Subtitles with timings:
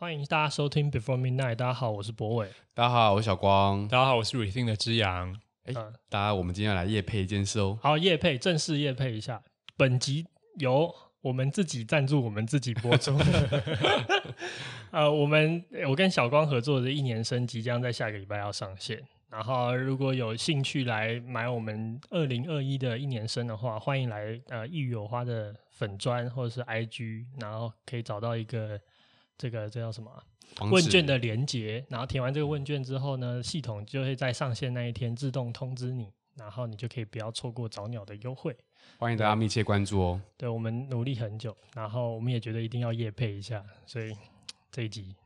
[0.00, 1.56] 欢迎大家收听 Before Midnight。
[1.56, 2.48] 大家好，我是博伟。
[2.72, 3.86] 大家好，我是小光。
[3.86, 5.30] 大家好，我是 Rethink 的之阳。
[5.66, 7.78] 哎、嗯，大家，我们今天要来夜配一件事哦。
[7.82, 9.42] 好，夜配正式夜配一下。
[9.76, 10.24] 本集
[10.56, 10.90] 由
[11.20, 13.14] 我们自己赞助，我们自己播出。
[14.90, 19.06] 呃，我们我跟小光合作的一年生即将在下个礼拜要上线。
[19.28, 28.80] 然后，如果有兴趣来买我们二零二一的一年生的话，欢迎来呃一语有花的粉砖或者是 IG，然后可以找到一个
[29.40, 30.22] 这个这叫什么
[30.70, 38.54] 问卷的连接，然后填完这个问卷之后呢，系统就会在上线那一天自动通知你，然后你就可以不要错过早鸟的优惠。
[38.98, 40.20] 欢迎大家密切关注哦。
[40.36, 44.14] 对，我们努力很久，然后我们也觉得一定要夜配一下，所以
[44.70, 45.16] 这一集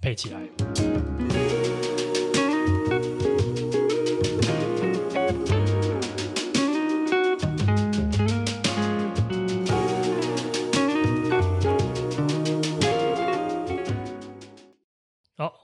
[0.00, 1.49] 配起来。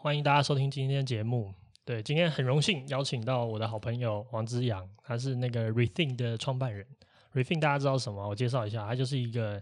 [0.07, 1.53] 欢迎大家收听今天的节目。
[1.85, 6.87] 对，今天很荣幸邀请到我的好朋友王之阳，他是那个 Rethink 的创办人。
[7.35, 8.29] Rethink 大家知道什么？
[8.29, 9.61] 我介绍一下，他就是一个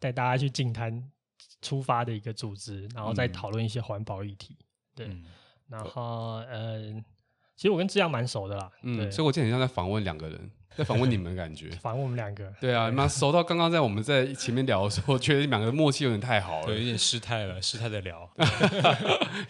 [0.00, 1.00] 带大家去净滩
[1.62, 4.56] 出发的一个组织，然后再讨论一些环保议题。
[4.58, 5.24] 嗯、对，嗯、
[5.68, 7.04] 然后嗯，
[7.58, 8.70] 其实我跟志阳蛮熟的啦。
[8.82, 10.50] 嗯，所以我今天很像在访问两个人。
[10.78, 18.30] 在访问你们的感觉， 访问我们两个，对啊，那熟到刚刚在我们在前面聊的时候，觉得你们两个的默契有点太好了，对，有点失态了， 失态的聊，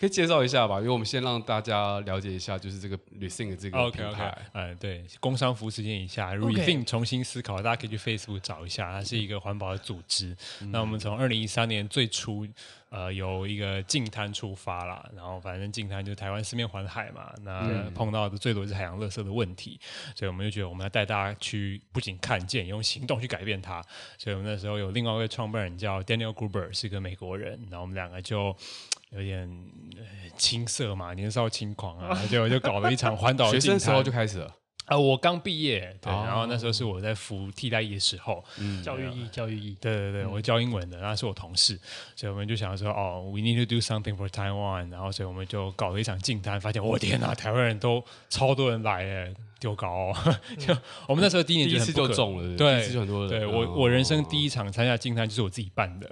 [0.00, 10.34] 可以介绍一下吧，因为我们先让大家了解一下，就是这个 Rethink 这个品牌，嗯，对，工商服时间一下，Rethink 重新思考，大家可以去 Facebook 找一下，它是一个环保的组织。
[10.72, 12.48] 那我们从二零一三年最初。
[12.91, 19.78] 呃，由一个净滩出发啦，然后反正净滩就是台湾四面环海嘛，那碰到的最多是海洋垃圾的问题，
[20.14, 23.83] 所以我们就觉得我们要带大家去，不仅看见，用行动去改变它。
[24.16, 28.56] 所以我们那时候有另外一位创办人叫 Daniel Gruber，是一个美国人，然后我们两个就
[29.11, 29.48] 有点
[30.36, 33.50] 青涩嘛，年少轻狂啊，就就搞了一场环岛。
[33.50, 34.55] 学生时候就开始了。
[34.89, 41.78] 呃，我刚毕业，对，然后那时候是我在服替代役的时候，嗯，教育役，教育役，对对对，我教英文的，那是我同事，
[42.16, 49.34] 所以我们就想说，哦，we need to do something for Taiwan，然后所以我们就搞了一场竞谈，发现，我天哪，台湾人都超多人来诶。
[49.61, 50.17] 丢高、哦，
[50.59, 50.77] 就
[51.07, 53.29] 我们那时候第一年一次就中了，对，第一次就很多人。
[53.29, 56.09] 对我我人生第一场参加净滩就是我自己办的，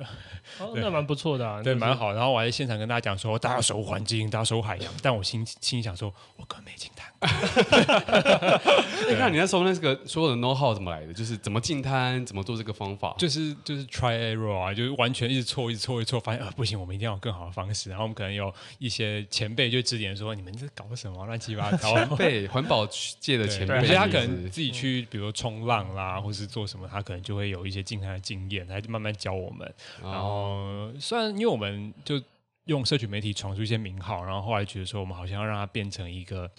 [0.58, 2.12] 哦，那蛮不错的，对，蛮好。
[2.12, 4.92] 然后我还在现场跟大家讲说，大家要守护环境，大家守护海洋。
[5.00, 7.06] 但我心心想说，我根本没净滩。
[9.08, 11.12] 你看你那时候那个所有的 know how 怎么来的？
[11.14, 13.14] 就是怎么净滩，怎么做这个方法？
[13.16, 17.90] 就是就是 try error 啊，就是完全一直错，一直错，一直错，发现啊不行，我们一定要有更好的方式。
[17.90, 21.94] 然后我们可能有一些前辈就指点说，你们这搞什么乱七八糟？
[21.94, 22.84] 前辈环保
[23.20, 23.35] 界。
[23.36, 29.74] 的前对，而且他可能自己去，比如说冲浪啦，或是做什么，他可能就会有一些静态的经验，他就慢慢教我们。
[30.02, 32.20] 然后，虽然因为我们就
[32.64, 36.50] 用社群媒体闯出一些名号，然后后来觉得说，我们好像要让它变成一个。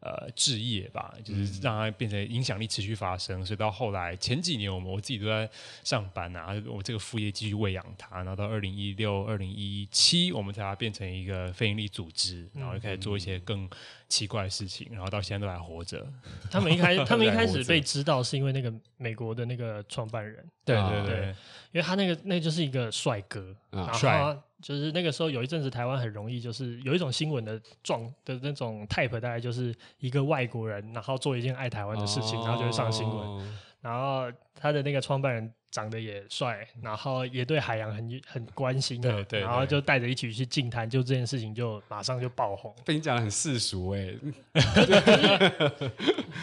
[0.00, 5.46] 呃，置业吧，就是让它变成影响力持续发生，嗯、所以到后来前几年，我们我自己都在
[5.84, 13.68] 上班啊，我这个副业继续喂养它，然后到二零一六、二零一七，我们才把它变成一个非营利组织，然后就开始做一些更
[14.08, 16.10] 奇怪的事情，然后到现在都还活着。
[16.50, 21.26] 他们一开始，他们一开始被知道是因为那个美国的那个创办人，对对对，
[21.72, 23.54] 因为他那个那就是一个帅哥，
[23.92, 24.34] 帅。
[24.60, 33.48] 就是那个时候有一阵子台湾很容易，就是有一种新闻的状的那种 type，大概就是一个外国人，然后做一件爱台湾的事情，然后就会上新闻。
[33.80, 42.74] 然后他的那个创办人长得也帅，然后也对海洋很很关心，对对，然后就带着一起去净滩，就这件事情就马上就爆红。
[42.84, 44.14] 被你讲的很世俗哎，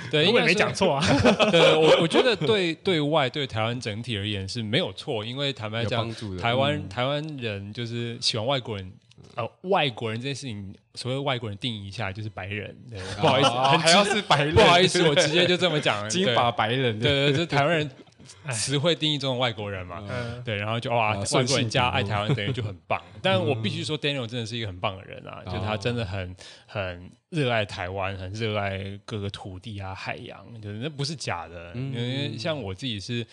[0.10, 1.06] 对，因为没讲错啊。
[1.52, 6.10] 对，我我觉得对对外对台湾整体而言是没有错，因为坦白讲，
[6.40, 8.92] 台湾台湾人就是喜欢外国人。
[9.36, 17.90] 呃，外国人这件事情，所谓外国人定义一下就是白人，对，不好意思，还要是白人，不好意思，我直接就这么讲了，金发白人，对对，就是台湾人
[18.52, 20.04] 词汇定义中的外国人嘛，
[20.44, 23.02] 对，然后就哇，外国人加爱台湾等于就很棒。
[23.22, 26.36] 但我必须说，Daniel 真的是一个很棒的人啊，就他真的很
[26.66, 33.26] 很热爱台湾，很热爱各个土地啊、海洋，就是那不是假的，因为像我自己是。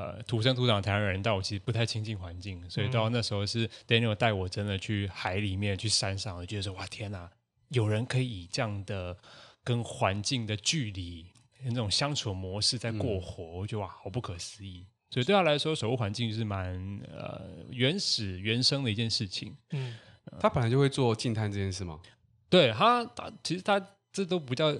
[0.00, 7.30] 呃，土生土长的台湾人，但我其实不太亲近环境，所以到那时候是 Daniel 带我真的去海里面、去山上，我觉得说哇天哪，
[7.68, 9.14] 有人可以以这样的
[9.62, 11.26] 跟环境的距离、
[11.64, 14.86] 那种相处模式在过活，嗯、我觉得哇，好不可思议。
[15.10, 16.74] 所以对他来说，守护环境是蛮
[17.12, 19.54] 呃原始、原生的一件事情。
[19.72, 19.98] 嗯，
[20.38, 22.00] 他本来就会做净滩这件事吗？
[22.48, 23.78] 对他，他其实他
[24.10, 24.74] 这都不叫。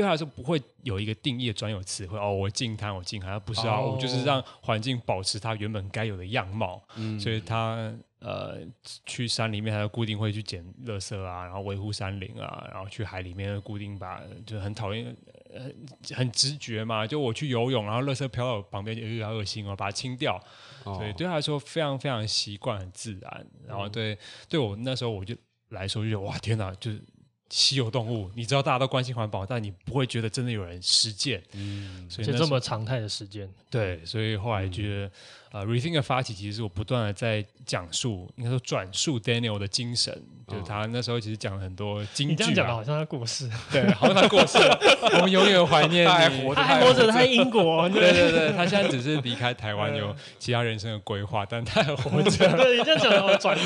[0.00, 6.82] 对他来说不会有一个定义的专有词汇哦，我净滩，我净滩，不是啊，我就是让环境保持它原本该有的样貌。
[6.96, 8.58] 嗯，所以他呃，
[9.06, 15.16] 去山里面，他就固定会去捡垃圾啊，然后维护山林啊，然后去海里面固定把，就很讨厌，
[15.54, 15.74] 很，
[16.14, 20.42] 很直觉嘛，就我去游泳，然后垃圾飘到我旁边，就有点恶心哦，把它清掉。
[20.84, 23.46] 所以对他来说非常非常习惯，很自然。
[23.66, 24.18] 然后对
[24.48, 25.34] 对我那时候我就
[25.70, 27.02] 来说就哇天哪，就是
[27.50, 33.52] 稀有动物，你知道大家都关心环保，但你不会觉得真的有人实践，嗯，所以就这么常态的实践。
[33.68, 35.10] 对，所以后来觉得。
[35.52, 40.12] 嗯呃，Rethink 的发起其实是我不断的在讲述，应该说转述 Daniel 的精神，
[40.46, 42.34] 哦、就是他那时候其实讲了很多金句、啊。
[42.34, 44.78] 你这样讲的好像他过世，对，好像他过世了，
[45.14, 47.88] 我们永远怀念他还活着，他还活着，他在英国。
[47.88, 52.30] 对对对，他现在只是离开台湾，有其他人生的规划，但他还活着。
[52.30, 53.58] 对，你这样讲的好转，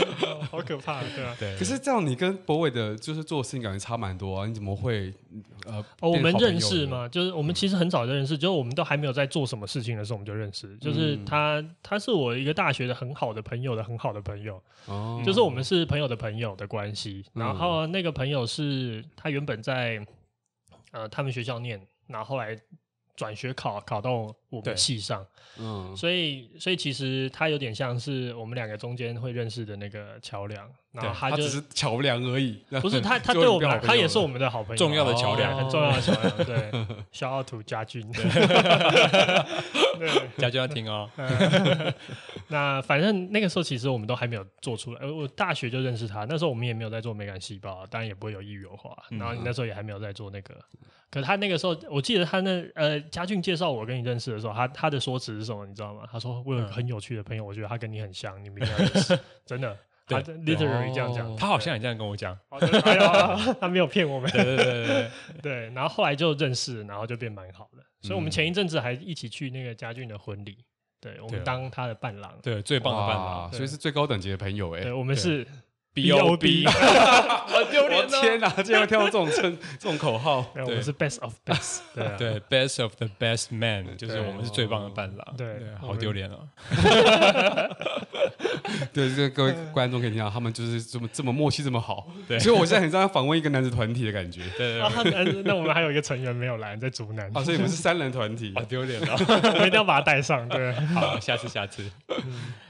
[0.50, 1.36] 好可怕，对啊。
[1.38, 1.54] 对。
[1.58, 4.46] 可是这样，你跟博伟的，就是做事情感觉差蛮多啊？
[4.46, 5.12] 你怎么会？
[5.66, 10.76] 呃，哦，我们认识嘛，就是我们其实很早就认识，就是我们都还没有在做什么事情的时候，我们就认识。
[10.78, 17.24] 就是他，他是我一个大学的很好的朋友的很好的朋友，哦，就是我们是朋友的朋友的关系。
[17.32, 20.04] 然后那个朋友是他原本在
[20.92, 22.58] 呃他们学校念，然后后来
[23.16, 25.26] 转学考考到我们系上，
[25.58, 30.68] 嗯，所以所以其实他有点像是我们两个中间会认识的那个桥梁。
[30.94, 36.44] 然后他就他只是桥梁而已，不是他， 他对我们，他也是我们的好朋友，重要的桥梁，很重要的桥梁。
[36.44, 36.70] 对，
[37.10, 38.28] 小奥土家俊，对，
[40.38, 41.10] 家俊要听哦。
[42.46, 48.96] 那反正那个时候其实我们都还没有做出来，我大学就认识他，那时候我们也没有在做美感细胞，当然也不会有异域油画。
[49.10, 50.54] 然后你那时候也还没有在做那个，
[51.10, 55.66] 可他那个时候，我记得他那呃，家俊介绍我跟你认识的时候，他他的说辞是什么？
[55.66, 56.02] 你知道吗？
[56.10, 59.76] 他说我有个很有趣的朋友，我觉得他跟你很像，你们应该认识， 真的。
[60.06, 62.38] 对，literally 这样讲，他好像也这样跟我讲，
[63.58, 64.30] 他没有骗我们。
[64.30, 65.10] 对对对对
[65.40, 67.82] 对，然后后来就认识，然后就变蛮好的。
[68.02, 70.58] 所以我们前一阵子还一起去那个家俊的婚礼，
[71.00, 74.82] 对，我们当他的伴郎，对，最棒的伴郎，所以是最高等级的朋友哎。
[74.82, 75.46] 对，我们是
[75.94, 78.08] B O B， 好丢脸哦！
[78.20, 80.44] 天哪，竟然跳到这种称 这种口号。
[80.56, 85.36] 我们是 best of best，对 对，best of the best man，就是我们是最棒的伴郎。
[85.36, 85.46] 对，
[85.80, 86.48] 好丢脸哦。
[88.92, 92.08] 对，这各位观众可以听到，他们就是这么这么默契，这么好。
[92.26, 94.42] 对，所以我现在很像要访问一个男子团体的感觉。
[94.58, 94.80] 对，
[95.44, 97.30] 那我们还有一个成员没有来，在竹南。
[97.36, 99.16] 啊，所以你们是三人团体，好丢脸啊！
[99.16, 100.48] 我们一定要把他带上。
[100.48, 101.88] 对，好，下次，下次。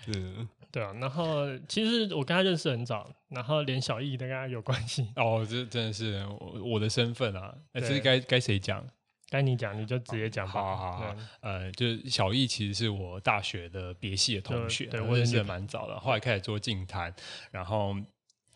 [0.08, 0.92] 嗯，对啊。
[1.00, 5.08] 然后其实我跟他认识很早，然后连小易都跟他有关系。
[5.14, 7.54] 哦，这真的是我我的身份啊！
[7.74, 8.84] 这是该该谁讲？
[9.30, 10.52] 该你讲，你就直接讲吧。
[10.52, 15.98] 好好好，呃，就是小易其实是我大学的别系的同学，对我认识的蛮早的。
[15.98, 17.14] 后来开始做净滩，
[17.50, 17.96] 然后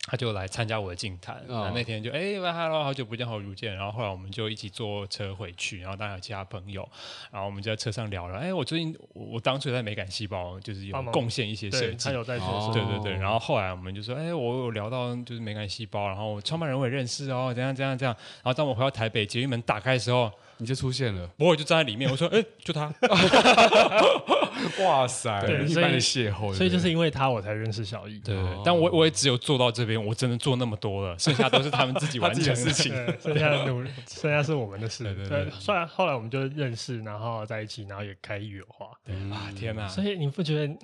[0.08, 1.40] 他就来参加我的净滩。
[1.46, 3.74] 那那天就哎，喂，Hello，好久不见，好久不见。
[3.76, 6.88] 然后后来我们就一起坐车回去，然后当然有其他朋友，
[7.30, 8.38] 然后我们就在车上聊了。
[8.38, 13.12] 哎，我最近我当初在美感细胞就是有贡献一些设计，他有在做，对对对。
[13.12, 18.16] 然后后来我们就说，哎，我有聊到就是美感细胞，然后创办人我也认识哦，怎样怎样怎样。
[18.36, 20.32] 然后当我回到台北，捷运门打开的时候。
[20.58, 22.10] 你就出现了，我就站在里面。
[22.10, 22.92] 我说：“哎，就他！”
[24.82, 25.30] 哇塞，
[25.66, 26.52] 一般的邂逅。
[26.52, 28.18] 所以就是因为他，我才认识小易。
[28.20, 32.92] 对，但我我也只有做到这边，我真的做那么多了，剩下都是他们自己完成的事情。
[33.22, 35.04] 剩下的努力，剩下是我们的事。
[35.04, 35.50] 对对。
[35.50, 38.88] 后来后来我们就认识，然后在一起，然后也开异域油画。
[39.04, 39.88] 对啊，天哪！
[39.88, 40.74] 所以你不觉得？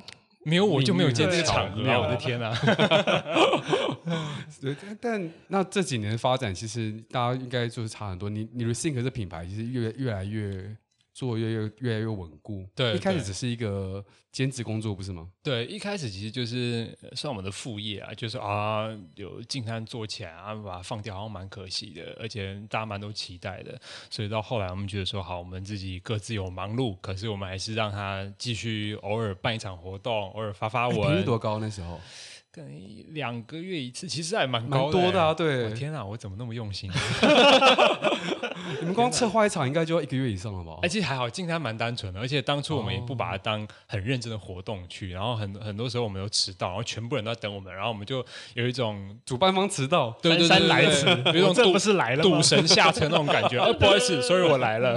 [0.44, 2.54] 没有我就没有见这个场合，我的天啊！
[4.60, 8.28] 对，但那这几年的发展，其实大家应该就是差很多。
[8.30, 10.76] 你你 Rethink 这品牌其实越越来越。
[11.14, 12.66] 做越越越来越稳固。
[12.74, 15.30] 对，一开始只是一个兼职工作，不是吗？
[15.42, 23.80] 对，一开始其实就是算我们的副业啊，就是啊，有净滩做起来啊，把它放掉好像蛮可惜的，而且大家蛮都期待的。
[24.10, 30.98] 所以到后来我们觉得说，好，我们自己各自有忙碌，可是我们还是让他继续偶尔办一场活动，偶尔发发文。
[30.98, 32.00] 频率多高那时候？
[32.54, 32.70] 可能
[33.08, 35.34] 两个月一次，其实还蛮高的，蛮多的啊。
[35.34, 36.88] 对，天哪，我怎么那么用心？
[38.78, 40.78] 你们光策划一场应该就要一个月以上了吧？
[40.82, 51.06] 哎，其实还好，净滩蛮单纯的，而且当初我们也不把它当很认真的活动去，然后很很多时候我们都迟到，然后全部人都在等我们，然后我们就有一种主办方迟到，对对对，来迟，
[51.36, 53.58] 有一种不是来了赌神下车那种感觉。
[53.64, 54.96] 哎不好意思，所以我来了，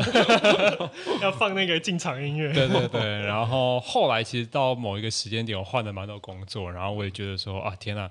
[1.23, 2.53] 要放那个进场音乐。
[2.53, 7.46] 对对对，然后后来其实到某一个时间点，我换了蛮多工作，然后我也觉得说。
[7.51, 8.09] 说啊，天哪！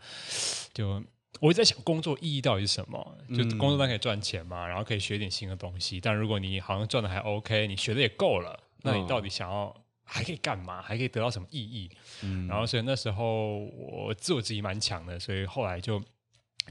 [0.72, 1.02] 就
[1.40, 3.18] 我一直在想，工作意义到底是什么？
[3.28, 6.00] 就工作当然可以赚钱嘛，然后可以学点新的东西。
[6.00, 9.74] 但如果你好像赚的还 OK，你学的也够了，那你到底想要
[10.04, 10.80] 还可以干嘛？
[10.80, 11.90] 还可以得到什么意义？
[12.22, 16.02] 嗯，然后所以那时候我自我质疑蛮强的，所以后来就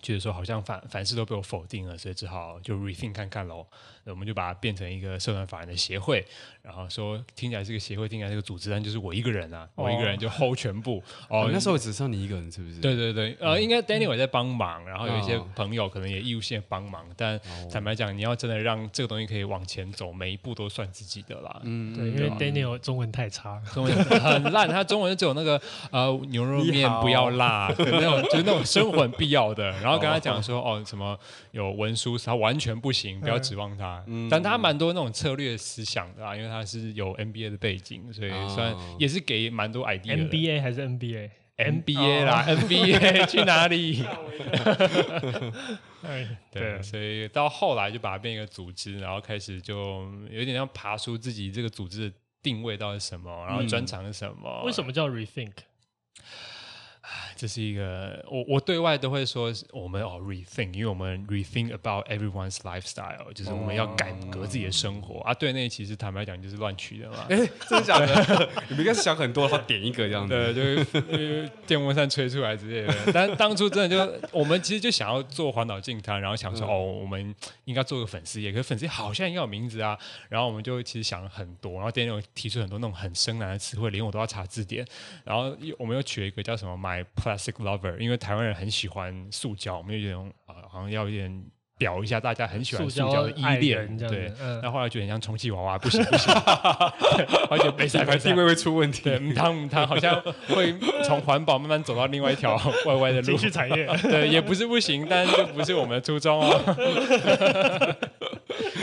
[0.02, 3.66] 觉得说好像凡凡事都被我否定了，所以只好就 rethink 看看喽。
[4.06, 6.24] 我们就把它变成一个社团法人的协会，
[6.62, 11.02] 然后说听起来是个协会，听起来是个组织，但就是我一个人啊，我一个人就 hold 全部。
[11.28, 12.80] 哦，那时候只剩你一个人是不是？
[12.80, 21.62] 对对对，呃，应该 Daniel 也在帮忙，然后有一些朋友可能也义务性帮忙，但坦白讲，你要真的让这个东西可以往前走，每一步都算自己的啦。
[21.64, 25.60] 嗯，对，因为 Daniel 中文太差，中文很烂，他中文只有那个
[25.90, 29.74] 呃牛肉面不要辣的 那种，就是那种生活必要的。
[29.86, 31.18] 然后跟他讲说哦什么
[31.52, 34.06] 有文书，他完全不行，不要指望他。
[34.30, 34.76] 但他蛮。
[34.76, 40.28] 多那种策略思想的啊，因为他是有 NBA 的背景，所以算也是给蛮多 idea。
[40.28, 44.04] NBA 还是 NBA？NBA 啦， NBA 去哪里？
[46.52, 54.64] 对，所以到后来就把它变一个组织，然后开始就有点像爬出自己这个组织的定位到底是什么，然后专长是什么？
[54.66, 55.54] 为什么叫 Rethink？
[57.36, 65.34] 这是一个，我我对外都会说，我们哦 rethink，因为我们 rethink about everyone's lifestyle，就是我们要改革自己的生活、哦、啊。
[65.34, 67.26] 对内其实坦白讲就是乱取的嘛。
[67.30, 67.38] 哎，
[67.70, 68.50] 真的假的？
[68.70, 70.34] 你们应该是想很多，然后点一个这样子。
[70.34, 73.12] 对，就是电风扇吹出来之类的。
[73.14, 79.98] 但当初真的就，我们其实就想要做环岛净滩，然后想说、嗯、哦，我们应该做个粉丝页，可是粉丝好像要有名字啊。
[80.30, 84.86] 然后我们就其实想了很多，然后 Daniel 提出很多那种很生难的词汇，连我都要查字典。
[85.24, 90.16] 然后我们又取了一个叫什么 My Plastic Lover，因为台湾人很喜欢塑胶，我们有点
[90.46, 91.44] 啊、呃，好像要有点
[91.76, 94.32] 表一下，大家很喜欢塑胶的依恋，对。
[94.38, 96.32] 那、嗯、后来就很像充气娃娃，不行不行，
[97.50, 99.02] 而且比赛定位会出问题。
[99.02, 102.56] 对，他们他好像会从环保慢慢走到另外一条
[102.86, 103.32] 歪歪的路。
[103.32, 107.96] 继续产业，对，也不是不行，但是不是我们的初衷哦。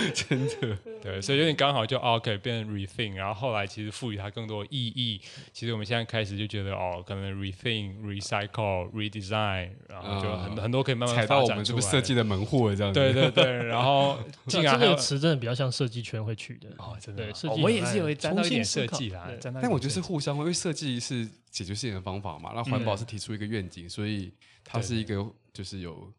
[0.13, 5.21] 真的，对，所以有点刚好就 OK 变成 rethink，然后后来其实赋予它更多意义。
[5.53, 12.99] 其实我们现在开始就觉得哦，可能 rethink、recycle、redesign，然后就很、嗯、很多可以慢慢踩到我们这个设计的门户了这样子。
[12.99, 14.19] 对对对，然后
[14.49, 17.33] 这个词真的比较像设计圈会去的哦，真的。
[17.33, 19.29] 对，我也是有沾到一点设计啦，
[19.61, 24.33] 但我觉得是互相，因为设计是解决事情的方法嘛，那环保是提出一个愿景，所以
[24.65, 26.13] 它是一个就是有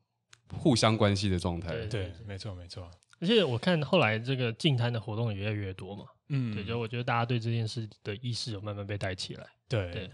[0.53, 1.73] 互相关系的状态。
[1.87, 2.89] 对，没错没错。
[3.23, 9.47] 而且我看后来这个净滩的活动也越来越多嘛，嗯，对，就我觉得大家对这件事的意识有慢慢被带起来。
[9.69, 10.09] 对，对。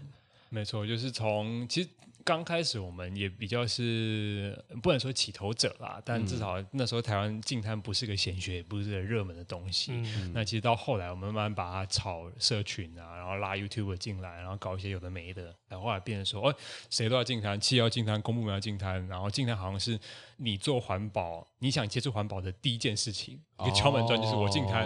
[0.48, 1.88] 没错，就是从其实
[2.24, 9.92] 刚开始我们也比较是不能说起头者啦，但至少那时候台湾净滩不是个显学，也不是个热门的东西。
[9.94, 16.54] 嗯，那其实到后来我们慢慢把它炒社群啊，然后拉 YouTuber 进来，然后搞一些有的没的，然后后来变成说，哦，
[16.90, 19.98] 谁都要净滩，企业要净滩，公部门要净滩，然后净滩好像是。
[20.42, 24.84] 你做环保，你想接触环保的第一件事情，一个敲门砖就是我净滩，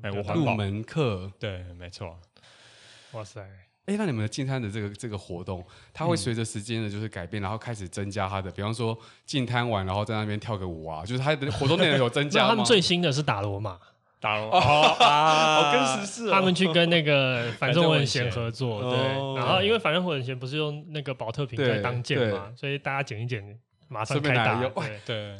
[0.00, 2.16] 哎，我环保入门课，对，没错。
[3.10, 3.44] 哇塞，
[3.86, 5.64] 哎，那你们的进滩的这个这个活动，
[5.94, 12.48] 它会随着时间的就是改变，然后开始增加它的，比方说进摊完，然后在那边跳个舞啊，就是它的活动内容有增 加吗？
[12.50, 13.78] 他们最新的是打罗马，
[14.20, 14.58] 打罗马
[15.06, 18.98] 啊，跟时事，他们去跟那个反正我很闲合作，对，
[19.36, 23.58] 然后因为反正我很闲不是用那个宝特瓶在当剑嘛，所以大家剪一剪。
[23.88, 25.36] 马上开打，对，对，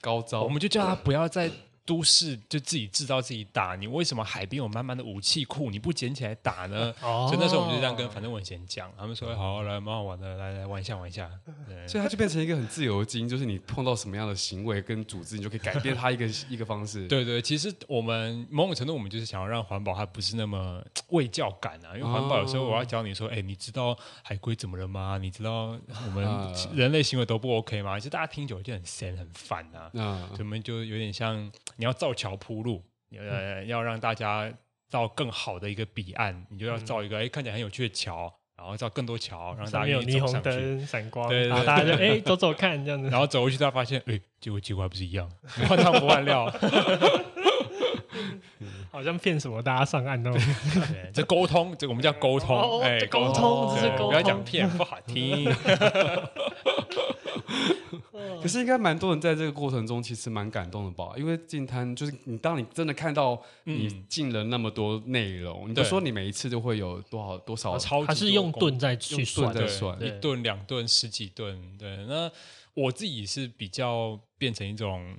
[0.00, 1.50] 高招，我们就叫他不要再。
[1.84, 6.94] 都市就自己制造自己打，你为什么海边有满满的武器库，你不捡起来打呢？
[7.02, 11.28] 哦、所以那时候我们就这样跟反正文贤讲，他们说好，来蛮好玩的，来来玩一下玩一下。
[11.88, 17.08] 所以它就变成一个很自由的精英，就是你碰到什么样的行为跟组织，你就可以改变它一个一个方式。
[17.08, 25.18] 对对，其实我们某种程度我们就是想要让环保它不是那么畏教感啊，因为环保有时候我要教你说，哎、欸，你知道海龟怎么了吗？
[25.20, 26.24] 你知道我们
[26.72, 27.98] 人类行为都不 OK 吗？
[27.98, 29.90] 其实大家听久了就很闲很烦啊。
[29.94, 31.50] 嗯，我们就有点像。
[31.80, 32.84] 你要造桥铺路，
[33.18, 34.52] 呃，要让大家
[34.90, 45.26] 到更好的一个彼岸，你就要造一个哎、嗯、看起来很有趣的桥，然后造更多桥，让大家有霓虹灯闪光，对，对，对，然后大家就哎走走看这样子，然后走过去，大家发现哎，结果结果还不是一样，
[45.66, 46.52] 换汤不换料，
[48.92, 50.30] 好像骗什么大家上岸都。
[51.14, 55.50] 这沟通，这、我们叫沟通，哎、哦，沟通，这是沟通，不要讲骗，不好听。
[58.40, 61.12] 可是应该蛮多人在这个过程中其实蛮感动的吧？
[61.16, 71.76] 因为进摊就是你，当你真的看到你进了那么多内容，嗯、你就说你每一次都会有多少多少，还是用吨在去算，在算一吨两吨十几吨？
[71.78, 72.30] 对，那
[72.74, 75.16] 我自己是比较变成一种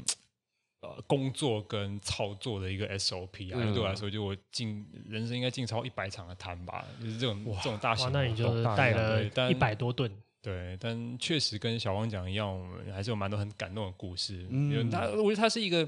[0.82, 3.60] 呃工作跟操作的一个 SOP 啊。
[3.60, 10.12] 嗯、对我来说，就我进人生应该进超一百场的摊吧，就是这种这种大型，那你就带了一百多吨。
[10.42, 14.48] 对，但确实跟小王讲一样，我们还是有蛮多很感动的故事。
[14.50, 15.88] 嗯，因为他我觉得他是一个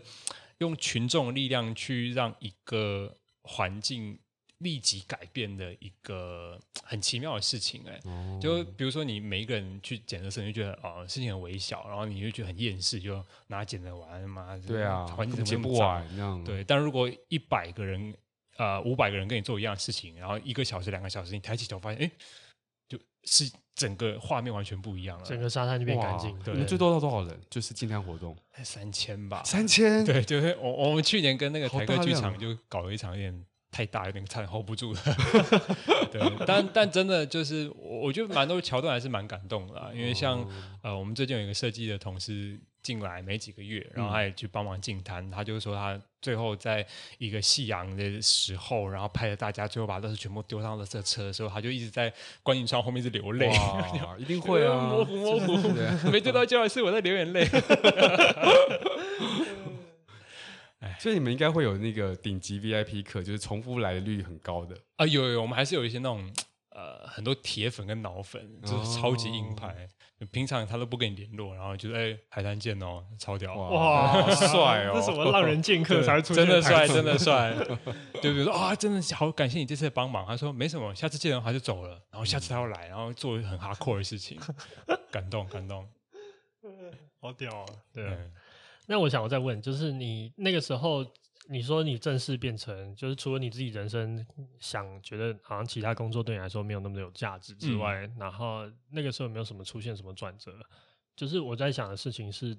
[0.59, 4.19] 用群众力量去让一个环境
[4.59, 16.41] 立即改变的一个很奇妙的事情哎、欸，就比如说你每一个人去捡的时候，你就觉得哦事情很微小，然后你就觉得很厌世，就拿捡的玩嘛，对啊，环境怎么不完这样？
[16.45, 18.15] 对，但如果一百个人
[18.55, 22.13] 呃五百个人跟你做一样的事情，然后一个小时两个小时，你抬起头发现哎，就
[23.25, 26.37] 是整个画面完全不一样了，整个沙滩就变干净。
[26.45, 27.39] 你们最多到多少人？
[27.49, 30.03] 就是今天活动三千吧，三千。
[30.05, 33.45] 对，就是我我们去年跟那个台客剧场就搞了一场有点。
[33.75, 34.99] 太大，有点差点 hold 不住了。
[36.13, 39.89] 对，但但真的就是，我觉得蛮多桥段还是蛮感动的啦。
[39.91, 40.47] 因为像
[40.83, 46.85] 呃，我们最近有一个设计的同事进来没几个月，然后他也去帮忙净滩，他就说他最后在
[47.17, 52.13] 一个夕阳的时候，然后拍着大家最后把垃圾全部丢上垃圾车的时候，他就一直在
[52.43, 53.47] 观音窗后面一直流泪。
[53.47, 55.69] 哇， 一定会啊，模糊模糊，
[56.11, 57.47] 没对到焦还是我在流眼泪。
[60.99, 65.05] 所以你们应该会有那个顶级 VIP 客，就是重复来的率很高的啊。
[65.05, 66.31] 有有，我们还是有一些那种
[66.73, 69.87] 呃很多铁粉跟脑粉，就是超级硬派。
[70.19, 74.91] 哦、平常他都不跟你联络，然后就是哎海滩见哦，超屌哇，帅哦！
[74.95, 76.45] 这什么浪人剑客才会出现？
[76.45, 77.53] 真的帅，真的帅。
[78.21, 80.25] 对，比如说啊，真的好感谢你这次的帮忙。
[80.25, 82.01] 他说没什么，下次见的话就走了。
[82.09, 84.39] 然后下次他要来，然后做很 hardcore 的事情，
[85.11, 85.87] 感动感动，
[87.19, 87.65] 好屌啊！
[87.93, 88.05] 对。
[88.05, 88.31] 嗯
[88.85, 91.05] 那我想我再问，就是你那个时候，
[91.49, 94.25] 你说你正式变成，就是除了你自己人生
[94.59, 100.57] 想觉得好像其他工作对你来说没有那么有价值之外，嗯、然后那个时候有没有什么出现什么转折？
[101.15, 102.57] 就是我在想的事情是，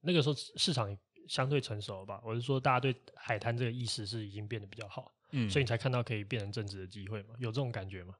[0.00, 0.96] 那个时候市场
[1.28, 7.34] 相对成熟吧，我是说大家对海滩这个意识是已经变得比较好，嗯，所以你才看到可以变成正职的机会嘛？
[7.38, 8.14] 有这种感觉吗？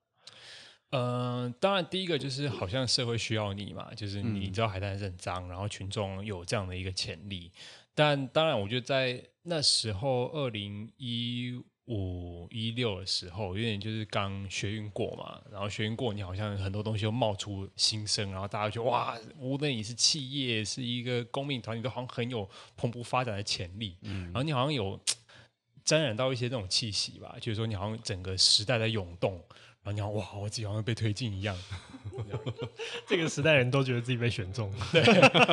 [0.91, 7.51] 嗯、呃，当然，第一个就是好像社会需要你嘛，就是你知道海滩是很脏，然后群众有这样的一个潜力。
[7.99, 23.97] 但当然，我觉得在那时候，二零一五一六的时候，因为就是刚学运过嘛，然后学运过，你好像很多东西又冒出新生，然后大家就觉得哇，无论你是企业，是一个公民团体，都好像很有蓬勃发展的潜力。
[24.03, 24.97] 嗯，然后你好像有
[25.85, 29.43] 沾染到一些这种气息吧，就是说你好像整个时代在涌动。
[29.93, 30.25] 你好，哇！
[30.41, 31.57] 我自己好像被推进一样。
[33.07, 35.03] 这个时代人都觉得自己被选中， 对，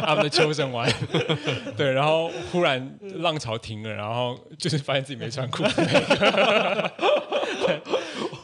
[0.02, 0.92] 他们的秋生完，
[1.78, 5.82] 对，然后忽然浪潮停了，然后就是发现自己没穿裤子。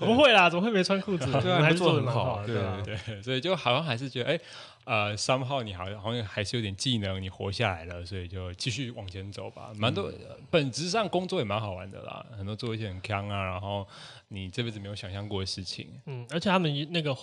[0.08, 1.26] 不会啦，怎么会没穿裤子？
[1.42, 4.40] 对啊，还是做的蛮好，对对对，所以就好像还是觉得，哎，
[4.86, 9.72] 呃，somehow 你好像好像还是有点技能，你活下来了，所以就继续往前走吧。
[9.78, 10.12] 蛮多
[10.50, 13.88] 本质上工作也蛮好玩的啦，很多做一些很坑啊，然后。
[14.34, 17.14] 你这辈子没有想象过的事情，嗯，而且他们那个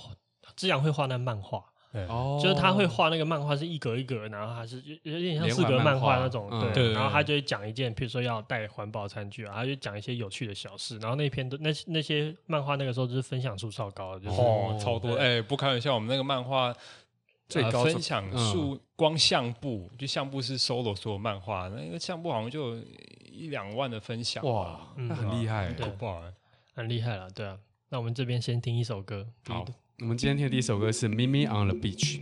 [0.55, 16.75] 之阳会画那漫画，哦，就是他会画那个漫画是一格一格，然后还是有有点像四格漫画那种，对，然后他就会讲一件，比如说要带环保餐具啊，他就讲一些有趣的小事，然后那篇都那那些漫画那个时候就是分享数超高的，就是哦超多，哎，不开玩笑，我们那个漫画
[17.49, 22.77] 最高分享数光相簿，就相簿是 solo 所有漫画，那个相簿好像就
[23.33, 25.87] 一两万的分享，哇，那很厉害，对。
[26.75, 27.59] 很厉害了，对啊。
[27.89, 29.27] 那我们这边先听一首歌。
[29.49, 29.65] 好，
[30.01, 32.19] 我们今天听的第一首歌是《Mimi on the Beach》。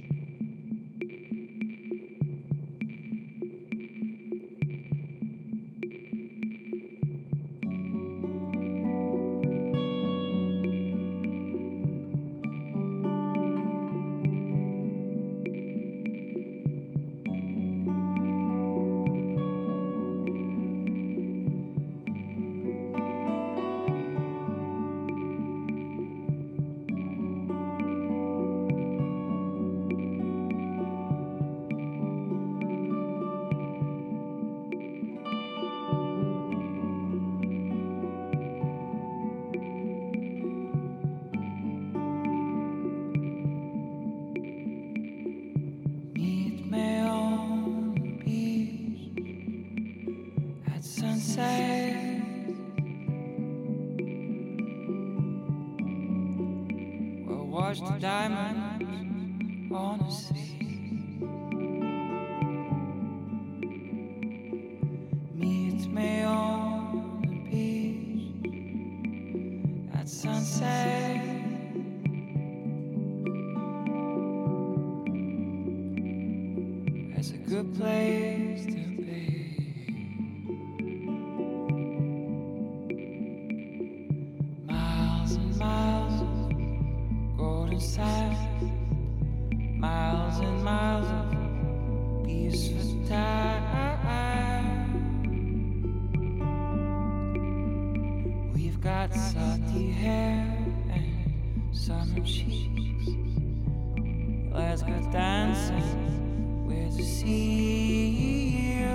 [104.53, 106.67] Let's go dancing.
[106.67, 108.87] with the see you?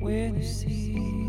[0.00, 1.21] Where to?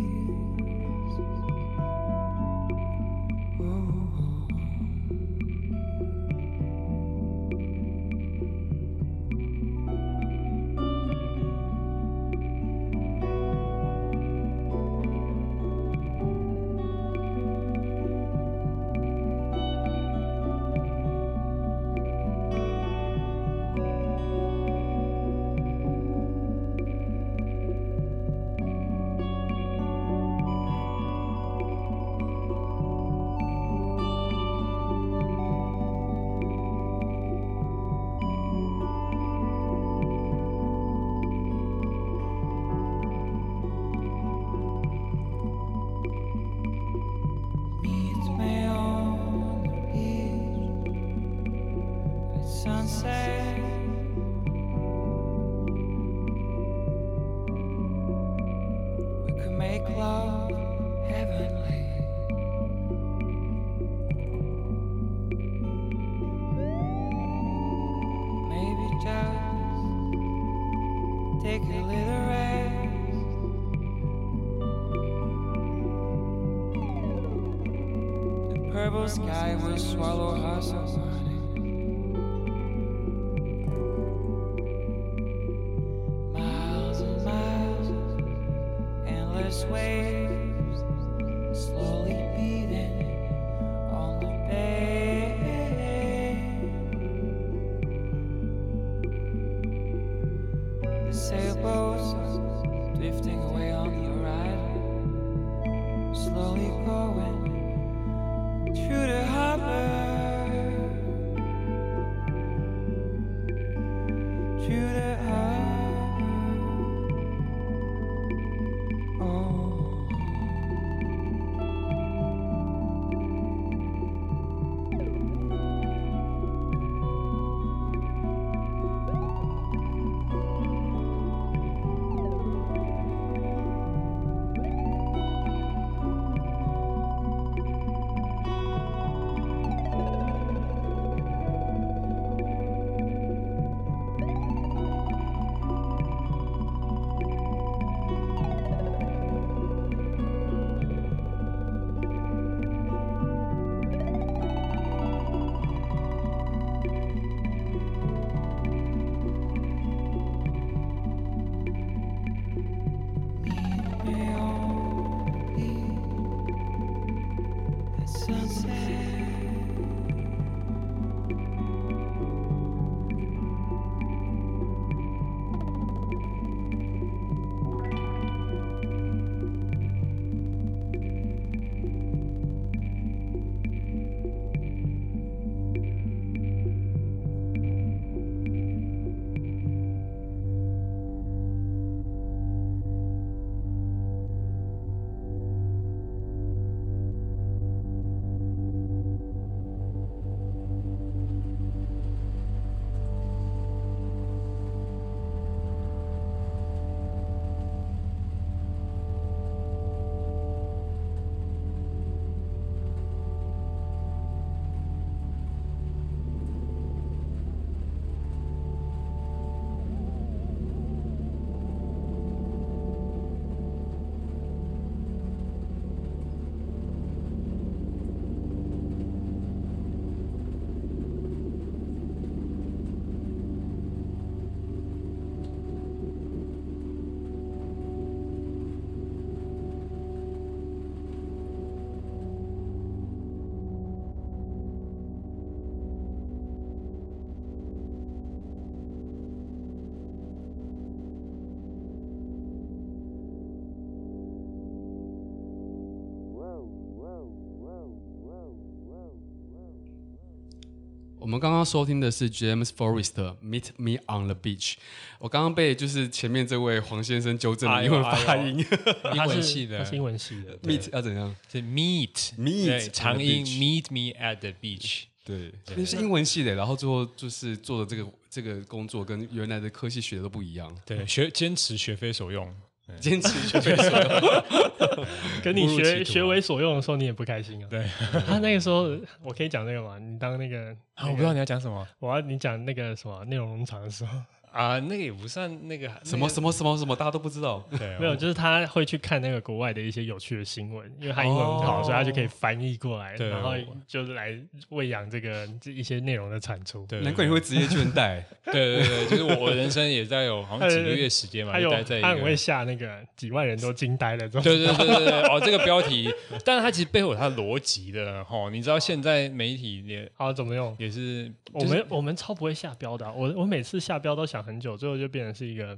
[261.33, 264.75] 们刚刚收听的是 James Forrest Meet Me on the Beach。
[265.17, 268.63] 我刚刚被就是前面这位黄先生纠正了英文发音，
[269.15, 270.55] 英文系的，他是英文系的。
[270.59, 271.35] Meet 要怎样？
[271.51, 275.05] 是 Meet Meet 长音 Meet Me at the beach。
[275.25, 280.71] 对，那是英文系的，然后最后就是做的这个这个工作跟原来的科系学的都不一样。
[280.85, 282.53] 对，学坚持学非所用。
[282.99, 285.05] 坚持学为所用。
[285.43, 287.67] 跟你学学为所用的时候，你也不开心啊？
[287.69, 287.85] 对，
[288.25, 288.89] 他那个时候，
[289.21, 289.97] 我可以讲那个吗？
[289.99, 291.87] 你当那个，我不知道你要讲什么。
[291.99, 294.17] 我要你讲那个什么内容农场的时候。
[294.53, 297.67] 啊，那个也不算那个什么什么什么什么，大家都不知道。
[297.71, 303.53] 对，没有，就是他会去看那个国外的一些有趣的新闻，因为他英文很好，所以他就可以翻译过来，然后
[303.87, 304.37] 就是来
[304.69, 306.85] 喂养这个这一些内容的产出。
[306.85, 308.21] 对，难怪你会职业倦怠。
[308.45, 311.99] 对对对，就是我人生也在有好像几个月时间嘛，待在。
[312.01, 314.43] 他很会下那个几万人都惊呆了这种。
[314.43, 316.13] 对对对对对，哦，这个标题，
[316.45, 318.49] 但是他其实背后有他的逻辑的哈。
[318.51, 320.75] 你知道现在媒体也好怎么用？
[320.77, 325.33] 也是我们我们超不会下标的，我我每次下标都想很久，最后就变成。
[325.33, 325.75] 是一个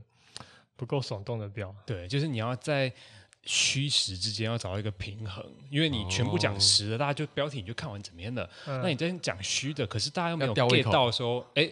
[0.76, 2.92] 不够耸动的标，对，就是你要在
[3.44, 11.70] 虚实之间要找到一个平衡，因为你全部讲实的，大家就标题你就看完怎么样的，那你在讲虚的，可是大家又没有 get 到说，哎，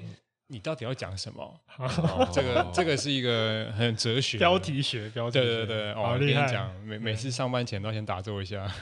[0.48, 1.60] 你到底要讲什么？
[2.32, 8.66] 这个这个是一个很哲学标题学，标题对对对，哦，我跟你讲，每每次上班前都要先打坐一下，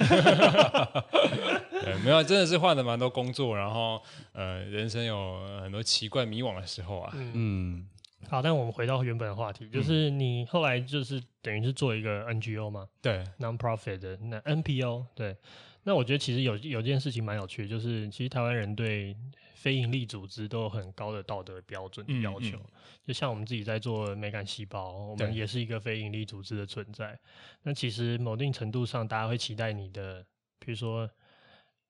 [1.81, 3.99] 对，没有，真的是换了蛮多工作，然后
[4.33, 7.87] 呃，人生有很多奇怪迷惘的时候啊，嗯。
[8.29, 15.35] 好，但我们回到原本的话题，就是你后来就是等于是做一个 NGO 嘛，对，non-profit 的那 NPO，对。
[15.83, 19.15] 那我觉得其实有有件事情蛮有趣的，就是其实台湾人对
[19.55, 22.57] 非营利组织都有很高的道德标准要求。
[22.57, 22.71] 嗯嗯、
[23.03, 27.19] 就像我们自己在做美感细胞，我们也是一个非营利组织的存在。
[27.63, 30.25] 那其实某定程度上，大家会期待你的，
[30.59, 31.09] 比如说。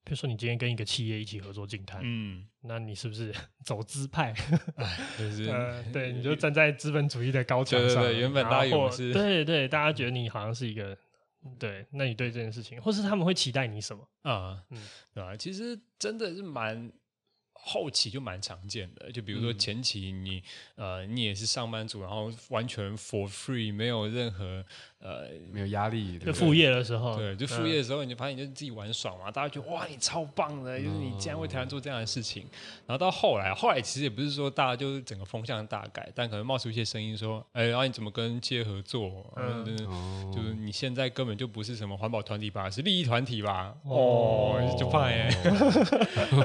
[0.03, 3.33] 比如说，你今天跟一个企业一起合作净滩，嗯，那你是不是
[3.63, 4.33] 走资派？
[5.17, 8.03] 就是 呃，对，你就站在资本主义的高墙上。
[8.03, 10.97] 对对对，原本大家是，对对，大家觉得你好像是一个，
[11.59, 14.63] 对，那你对这件事情，或是他们会期待你什么啊？
[14.71, 14.77] 嗯，
[15.13, 15.35] 对吧？
[15.37, 16.91] 其实真的是蛮。
[17.63, 20.41] 后期就蛮常见的，就比如说前期你、
[20.77, 24.65] 嗯、呃你也是上班族，然后完全 for free，没有任何
[25.01, 32.43] 呃没有压力，就副业的时候，对，就副业的时候，嗯、你就发现你就自己玩爽嘛，大家觉得哇你超棒的，就是你竟然为台湾做这样的事情。
[32.43, 32.49] 嗯、
[32.87, 39.25] 然后到后来，后来其实也不是说大家就是整个风向大改，但可能冒出一些声音说，哎，然后你怎么跟企业合作？
[39.37, 43.73] 嗯，嗯就是你现在根本就不是什么环保团体吧，是利益团体吧？
[43.85, 45.29] 哦，哦就怕耶，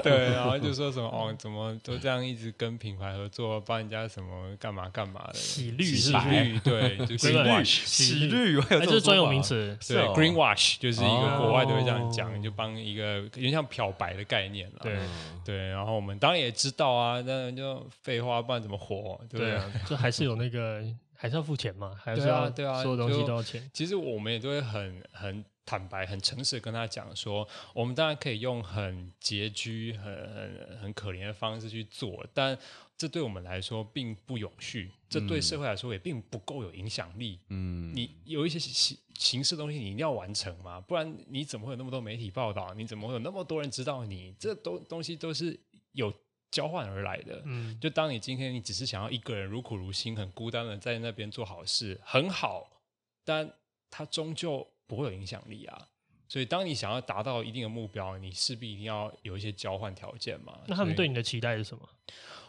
[0.03, 1.07] 对，然后就说什么。
[1.17, 5.33] 哦，怎么都这样一直跟品牌合作，帮人家什么干嘛干嘛的？
[5.33, 9.77] 洗绿洗绿，对，就 green wash，洗绿，这是专有名词。
[9.87, 14.79] 对，green wash 就是一个国外都会这样讲，就帮一个有点像漂白的概念了。
[14.81, 14.97] 对
[15.45, 19.19] 对，然后我们当然也知道啊，那就废话，不然怎么活？
[19.29, 20.83] 对啊，就还是有那个，
[21.15, 23.69] 还是要付钱嘛， 还是要对啊，所有东西都要钱。
[23.73, 25.45] 其实我们也都会很很。
[25.69, 32.57] 坦白、很诚实的跟他讲说，我们当然可以用很拮据、很很很可怜的方式去做，但
[32.97, 37.39] 这对我们来说并不永续，这对社会来说也并不够有影响力。
[37.49, 42.73] 嗯，你有一些形形式东西，你一定要完成嘛，不然你怎么会有那么多媒体报道？
[42.73, 44.33] 你怎么会有那么多人知道你？
[44.39, 45.59] 这东东西都是
[45.91, 46.13] 有
[46.49, 47.41] 交换而来的。
[47.45, 52.81] 嗯，就当你今天你只是想要一个人如苦如心、很孤单的在那边做好事，很好，
[53.23, 53.53] 但
[53.89, 54.67] 它终究。
[54.89, 55.85] 不会有影响力啊，
[56.29, 60.61] 所以当你想要达到一定的目标，你势必一定要有一些交换条件嘛。
[60.65, 61.89] 那他们对你的期待是什么？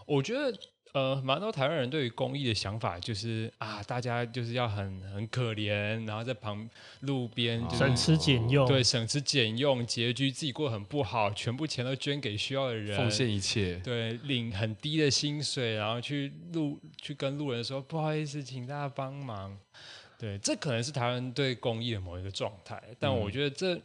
[0.08, 0.58] 我觉得，
[0.94, 6.68] 呃，蛮多台湾人对于公益的想法就是啊，大家就是要很很可怜，然后在旁
[7.00, 19.56] 路边、就是、省吃俭用，对，省吃俭用，拮据，自己过得很不好，全部钱都捐给需要的人，奉献一切，对，领很低的薪水，然后去路去跟路人说不好意思，请大家帮忙。
[20.18, 23.80] 对，这可能是台湾对公益的某一个状态，但我觉得这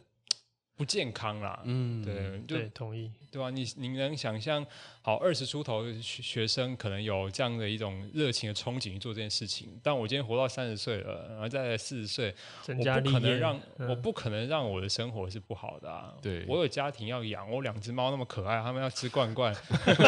[0.74, 1.60] 不健康啦。
[1.64, 3.50] 嗯，对，就对，同意，对吧？
[3.50, 4.64] 你你能想象，
[5.02, 12.32] 好，二十出头的学生可能有这样的一种热情的憧憬去做这件事情，但我今天活到三十岁了，然后再四十岁，
[12.68, 16.14] 我不可能让，嗯、我不可能让我的生活是不好的啊。
[16.22, 19.52] 对，我有家庭要养，我两只猫那么可爱，他们要吃罐罐，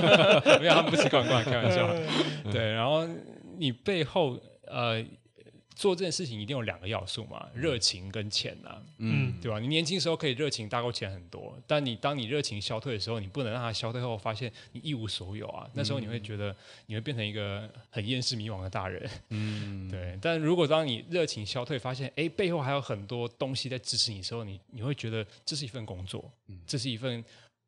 [0.60, 1.92] 没有，他们不吃罐罐，开玩笑。
[2.52, 3.04] 对，然后
[3.58, 5.04] 你背后呃。
[5.76, 9.60] 做这件事情一定有两个要素嘛，热情跟钱呐、啊，嗯，对吧？
[9.60, 15.68] 你年轻时候可以热情大过钱很多，但你当你热情消退的时候，你不能让它消退后发现你一无所有啊。
[15.74, 20.18] 那时候你会觉得你会变成一个很厌世迷惘的大人，嗯， 对。
[20.22, 26.32] 但如果当你热情消退，发现哎背后还有很多东西在支持你的时候，你你会觉得这是一份工作，
[26.66, 27.22] 这是一份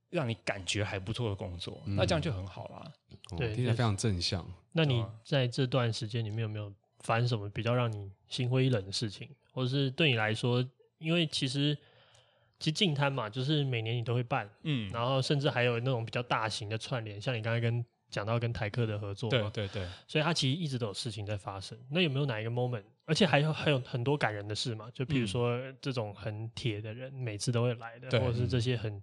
[0.09, 2.91] 让你感觉还不错的工作，那这样就很好啦。
[3.37, 4.51] 对，听起来非常正向。
[4.73, 6.73] 那你在这段时间里面有没有？
[7.01, 10.65] 发生什么比较让你心灰意冷的事情，或者是对你来说，
[10.99, 11.77] 因为其实
[12.59, 21.79] 其实净摊嘛，就是每年你都会办，嗯，然后甚至还有那种比较大型的串联，像你刚才跟讲到跟台客的合作，对对对，所以他其实一直都有事情在发生。
[21.91, 22.85] 那有没有哪一个 moment？
[23.05, 24.91] 而且还有还有很多感人的事嘛？
[24.93, 29.03] 就比如说这种很铁的人，每次都会来的，或者是这些很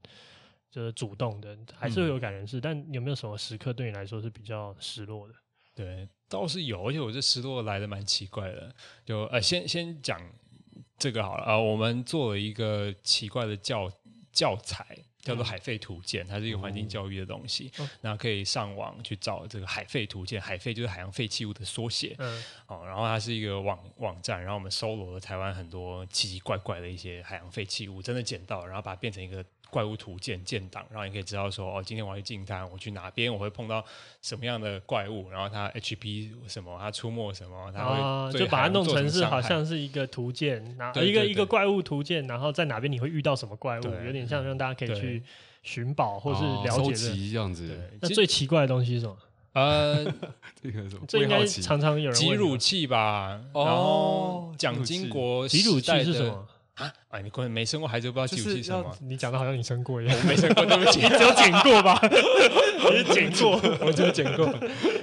[0.70, 2.60] 就是主动的，还是会有感人事。
[2.60, 5.34] 但有没有什么时刻对你来说是比较失落的？
[5.76, 8.74] 对，倒是有，而且我这失落来的蛮奇怪的。
[9.06, 10.20] 就呃，先先讲
[10.98, 13.92] 这个好了啊、呃，我们做了一个奇怪的教
[14.32, 14.98] 教材。
[15.26, 17.72] 叫做海废图鉴，它是一个环境教育的东西。
[18.00, 22.16] 然后、可以上网去找这个海废图鉴，海废就是海洋废弃物的缩写。
[22.20, 29.44] 嗯，哦，然后它是一个网网站，然后我们搜罗了台湾很多奇奇怪怪的一些海洋废弃物，真的捡到，然后把它变成一个。
[29.70, 33.84] 怪物图鉴建档，然后你可以知道说，哦，今天我要去进滩，我去哪边我会碰到
[34.22, 45.24] 什么样的怪物，然后它 HP 什么，它出没什么，它会、啊、就把它弄成是好像是一个图鉴，然后一个一个怪物图鉴，然后在哪边你会遇到什么怪物，有点像让大家可以去
[45.64, 47.90] 寻宝或是了解的、哦、这样子。
[48.02, 49.18] 那最奇怪的东西是什么？
[49.54, 50.04] 呃，
[50.62, 51.06] 这个什么？
[51.08, 53.42] 这应该常常有人吉乳器吧？
[53.54, 56.48] 然后蒋经国吉乳器是什么？
[56.76, 56.94] 啊！
[57.16, 58.94] 哎，你可能没生过孩子，不知道集乳器是什么？
[59.02, 60.18] 你讲的好像你生过一样。
[60.18, 62.00] 我没生过， 对不起，你只有捡过吧？
[62.92, 63.52] 你捡过，
[63.88, 64.46] 我只有捡过。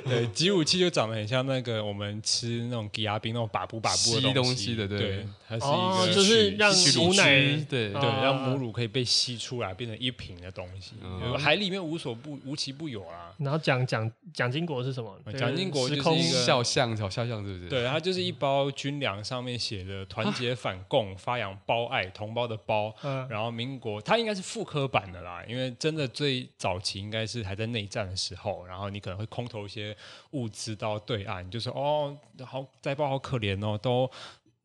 [0.04, 7.24] 对，集武器就长得很像那个我们吃那种鸡鸭冰那种把布把布的东西的，对，它是一个就是让母奶，
[7.68, 10.92] 对对，让母乳可以被吸出来，变成一瓶的东西。
[11.38, 13.32] 海里面无所不无奇不有啊。
[13.38, 15.16] 然后蒋蒋蒋经国是什么？
[15.38, 17.68] 蒋经国就是一个肖像，小肖像是不是？
[17.68, 22.94] 对，它就是一包军粮，上面写的“团结反共，发扬包爱”，同胞的胞。
[23.28, 29.96] 然后民国，它应该是复刻版的啦，因为真的最早期应该是还在内战的时候，然后你可能会空投一些
[30.32, 34.10] 物资到对岸，就说哦，好灾包好可怜哦，都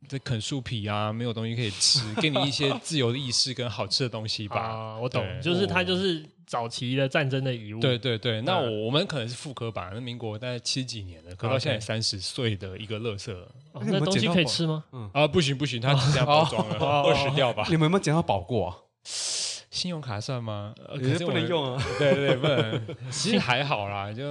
[0.08, 4.62] 在啃树皮啊，没有东西可以吃，给你一些自由的意识跟好吃的东西吧。
[4.62, 6.26] 啊，我懂，就是它就是。
[6.48, 14.86] 早期的战争的遗物，对对对，那我我们可能是复刻版，那民国大概七几年的，可到现在三十岁的一个乐色，那东西可以吃吗？
[14.94, 17.66] 嗯啊，不行不行，它只这样包装了，二十掉吧。
[17.68, 18.78] 你们有没有捡到宝过啊？
[19.04, 20.74] 信用卡算吗？
[20.96, 21.84] 可是不能用啊。
[22.00, 22.82] 对对不能。
[23.12, 24.24] 其实还好啦，就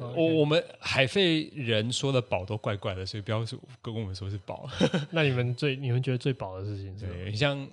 [0.00, 4.68] 我我们海费人说的宝都怪怪的，所以不要说跟我们说是宝。
[5.10, 7.24] 那你们最你们觉得最宝的事情是什么？
[7.24, 7.68] 对，像。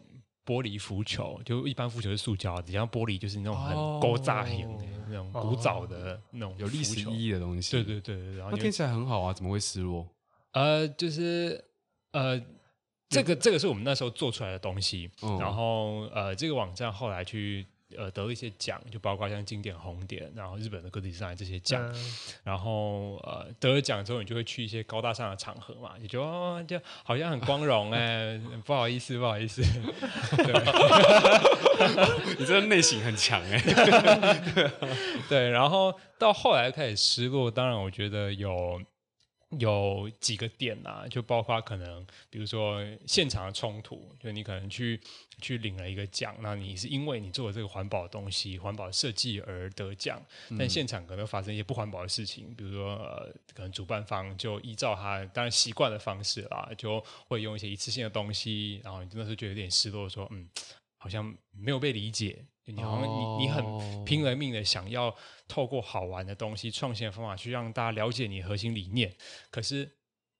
[0.48, 7.72] 玻璃浮球，就一般浮球是塑胶的，像玻璃就是那种很古早型的、那种古早的那种有历史意义的东西。
[7.72, 10.08] 对对对，然后那听起来很好啊，怎么会失落？
[10.52, 11.66] 呃，就是
[12.12, 12.40] 呃，
[13.10, 17.66] 这个这个是我们那时候做出来的东西，嗯、然后呃，这个网站后来去。
[17.98, 29.62] 呃，得了一些奖，就包括像经典红点，然后日本的歌仔戏这些奖，嗯、然后呃，得了奖之后，你就会去一些高大上的场合嘛，你就哦，就好像很光荣哎， 不好意思，不好意思，
[30.38, 30.54] 对，
[32.40, 33.60] 你真的内省很强哎，
[35.30, 38.82] 对，然后到后来开始失落，当然我觉得有。
[39.60, 45.00] 有几个点呐、啊，就包括可能，比如说现场的冲突，就你可能去
[45.42, 50.22] 去领了一个奖，那你是因为你做了这个环保的东西、环保设计而得奖，
[50.58, 60.50] 但现场可能发生一些不环保的事情，比如说呃，可能主办方就依照他当然习惯的方式啦，就会用一些一次性的东西，然后你真的是觉得有点失落，说嗯，
[60.98, 62.46] 好像没有被理解。
[62.66, 65.16] 你好像你你很拼了命的想要
[65.48, 69.16] 透过好玩的东西、创新的方法去让大家了解你核心理念，
[69.50, 69.98] 可是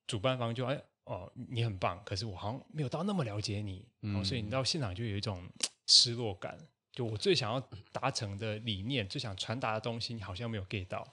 [0.08, 5.42] 主办方就哎哦你很棒，可是我好像没有到那么了解你，嗯，所以你到现场就有一种
[5.88, 6.58] 失落感。
[6.92, 7.60] 就我最想要
[7.92, 11.06] 达成的理念、最想传达的东西，你好像没有 get 到。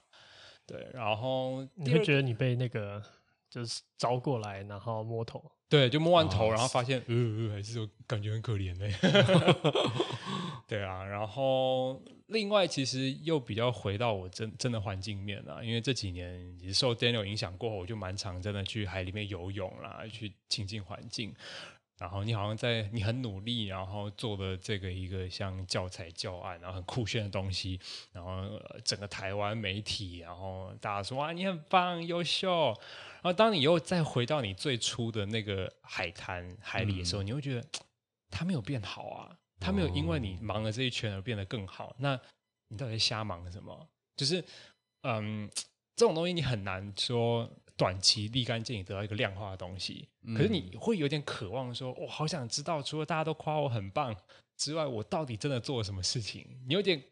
[0.64, 3.02] 对，然后你会觉得你被那个
[3.50, 5.42] 就是招过来，然后摸头。
[5.72, 8.92] 对，就摸完头，然后发现，呃呃，还是感觉很可怜嘞。
[10.68, 21.34] 对啊，然后另外其实又比较回到我真真的环境面了，因为这几年也受 Daniel 影响过后，我就蛮常真的去海里面游泳啦，去亲近环境。
[21.98, 27.80] 然后你好像在你很努力，然后做的这个一个像教材教案，然后很酷炫的东西，
[28.12, 32.74] 然后整个台湾媒体，然后大家说哇你很棒优秀，
[33.22, 37.66] 然后当你又再回到你最初的那个海滩海里的时候，嗯、你会觉得
[38.30, 42.20] 他没有变好啊，他没有因为你忙了这一圈而变得更好，那
[42.68, 43.88] 你到底在瞎忙什么？
[44.16, 44.44] 就是
[45.02, 45.48] 嗯，
[45.96, 47.50] 这种东西你很难说。
[47.74, 50.06] 短期立竿见影得到一个量化的东西，
[50.36, 54.14] 可是你会有点渴望说，我、哦、好想知道，除了大家都夸我很棒
[54.58, 56.46] 之外，我到底真的做了什么事情？
[56.68, 57.02] 你有点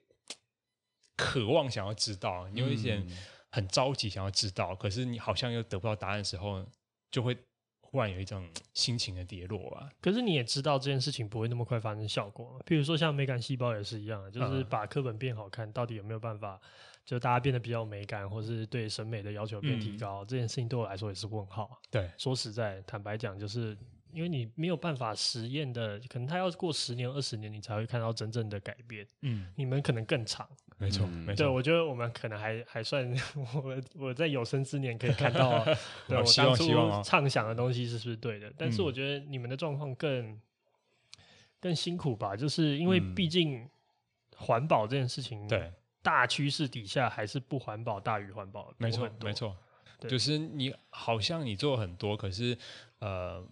[1.16, 3.04] 渴望想要知道，你有一点
[3.50, 6.64] 很着急想要知道，可是你好像又得不到答案的时候，
[7.10, 7.36] 就会
[7.80, 9.90] 忽然有一种心情的跌落啊。
[10.00, 16.60] 可是你也知道这件事情不会那么快发生效果，譬如说像美感细胞也是一样，就是把课本变好看，到底有没有办法？
[17.04, 21.80] 就大家变得比较美感，或是对审美的要求变提高，嗯、这件事情对我来说也是问号。
[21.90, 23.76] 对，说实在，坦白讲，就是
[24.12, 29.04] 因为你没有办法实验的，可能他要过十年、二十年，你才会看到真正的改变。
[29.22, 30.48] 嗯，你们可能更长。
[30.80, 31.36] 没错，没错。
[31.36, 33.06] 对，我觉得我们可能还还算，
[33.62, 35.62] 我我在有生之年可以看到，
[36.08, 38.50] 对我当初畅想的东西是不是对的？
[38.56, 40.40] 但是我觉得你们的状况更
[41.60, 43.68] 更辛苦吧，就是因为毕竟
[44.36, 45.70] 环保这件事情，对。
[46.02, 49.54] 大趋势底下还是不环保大于环保，没错没错，
[50.08, 52.56] 就是你好像你做很多，可是
[53.00, 53.46] 呃，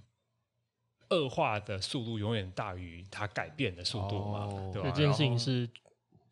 [1.10, 4.90] 恶化的速度永远大于它改变的速度嘛，哦、对吧？
[4.94, 5.68] 这件事情是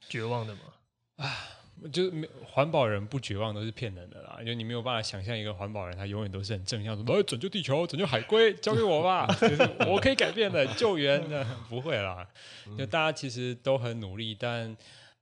[0.08, 0.60] 绝望的嘛？
[1.16, 1.36] 啊，
[1.92, 12.26] 就是没环保人不绝望都是骗人的啦，因为你没有办法想象一个环保人他永远都是很正向，说拯救地球、拯救海龟，交给我吧， 就是我可以改变的救援的，不会啦，
[12.78, 14.76] 就大家其实都很努力，但。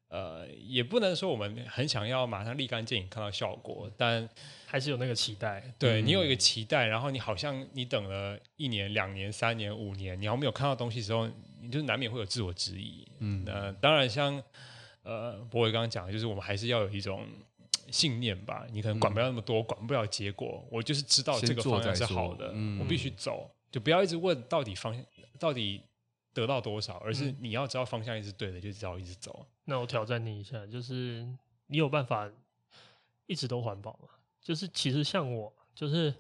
[0.08, 4.28] 呃，也不能说我们很想要马上立竿见影看到效果，但
[4.64, 5.60] 还是有那个期待。
[5.76, 11.28] 对，你有一个期待，然后你好像你等了一年、两年、三年、五年，你还没有看到东西的时候，
[11.60, 13.04] 你就难免会有自我质疑。
[13.18, 14.40] 嗯，那当然像
[15.04, 17.24] 呃，博伟刚刚讲，就是我们还是要有一种
[17.92, 18.66] 信念吧。
[18.72, 22.48] 你可能管不了那么多，管不了结果，我就是知道这个方向是好的，
[22.80, 25.04] 我必须走，就不要一直问到底方向
[25.38, 25.80] 到底。
[26.34, 29.46] 得到多少，而是你要知道方向一直对的，嗯、就只要一直走。
[29.66, 31.24] 那我挑战你一下，就是
[31.68, 32.28] 你有办法
[33.26, 34.08] 一直都环保吗？
[34.42, 36.12] 就是其实像我，就是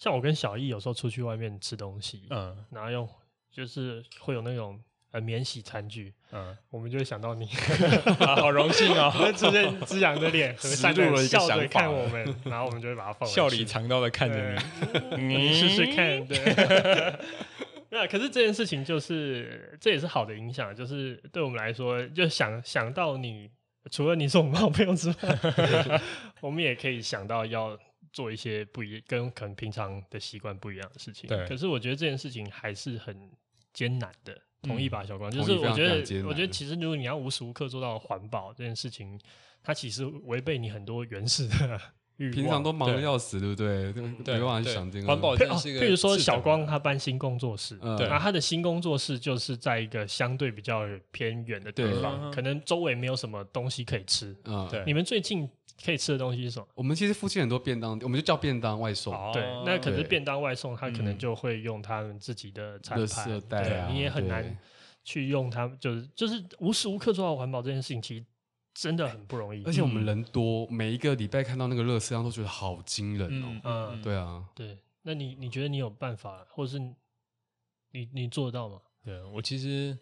[0.00, 3.08] 像我跟小易有时候出去外面吃东西，嗯，然后用
[3.52, 4.82] 就是会有那种
[5.12, 7.46] 呃免洗餐具，嗯，我们就会想到你，
[8.20, 14.56] 好荣幸哦，出现之阳的脸，植入了一个想法，看我们，然后我们就会把它放笑里藏刀的看着
[15.16, 17.18] 你， 你试试看，对。
[17.88, 23.48] 那可是这件事情就是，这也是好的影响，就是对我们来说，就想想到你，
[23.90, 26.02] 除了你是我们好朋友之外，
[26.40, 27.78] 我们也可以想到要
[28.12, 31.28] 做一些不一跟可能平常的习惯不一样的事情。
[31.28, 33.30] 对，可是我觉得这件事情还是很
[33.72, 35.30] 艰难的，同意吧，小光？
[35.30, 39.20] 就是我觉得，我觉得其实如果你要无时无刻做到环保这件事情，
[39.62, 41.80] 它其实违背你很多原始的。
[42.16, 43.92] 平常都忙得要死，对不对？
[44.24, 45.06] 对，没办法去想这个。
[45.06, 45.80] 环保是一个。
[45.80, 54.34] 譬如说，小光他搬新工作室，对，那他的新工作室就是在一个相对比较偏远的地方，可能周围没有什么东西可以吃。
[54.44, 54.82] 嗯，对。
[54.86, 55.46] 你们最近
[55.84, 56.66] 可以吃的东西是什么？
[56.74, 59.12] 我们其实附近很多便当，我们就叫便当外送。
[59.34, 64.56] 对，那可是便当外送，他可能就会用他们自己的餐盘，对，你也很难
[65.04, 68.24] 去用他们，就是就是无时无刻做到环保这件事情，其实。
[68.78, 73.46] 真的很不容易，而且我们人多，嗯、每一个礼拜看到那个垃圾量都觉得好惊人哦。
[73.48, 74.76] 嗯，嗯对啊，对。
[75.00, 76.78] 那你你觉得你有办法，或者是
[77.92, 78.78] 你你做得到吗？
[79.02, 79.98] 对，我其实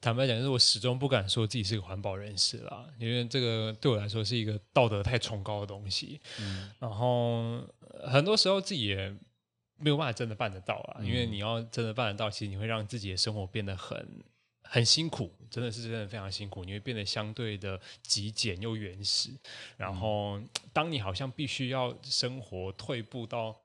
[0.00, 6.20] 坦白讲，就是我始终不敢说自己是个环保人士啦，因为这个对我来说是一个道德太崇高的东西。
[6.40, 7.62] 嗯，然后
[8.04, 9.16] 很多时候自己也
[9.76, 14.24] 没有办法真的办得到啊，嗯、因为你要真的办得到，其实你会让自己的生活变得很。
[14.70, 16.62] 很辛苦，真的是真的非常辛苦。
[16.62, 19.30] 你会变得相对的极简又原始，
[19.78, 20.38] 然后
[20.74, 23.58] 当你好像必须要生活退步到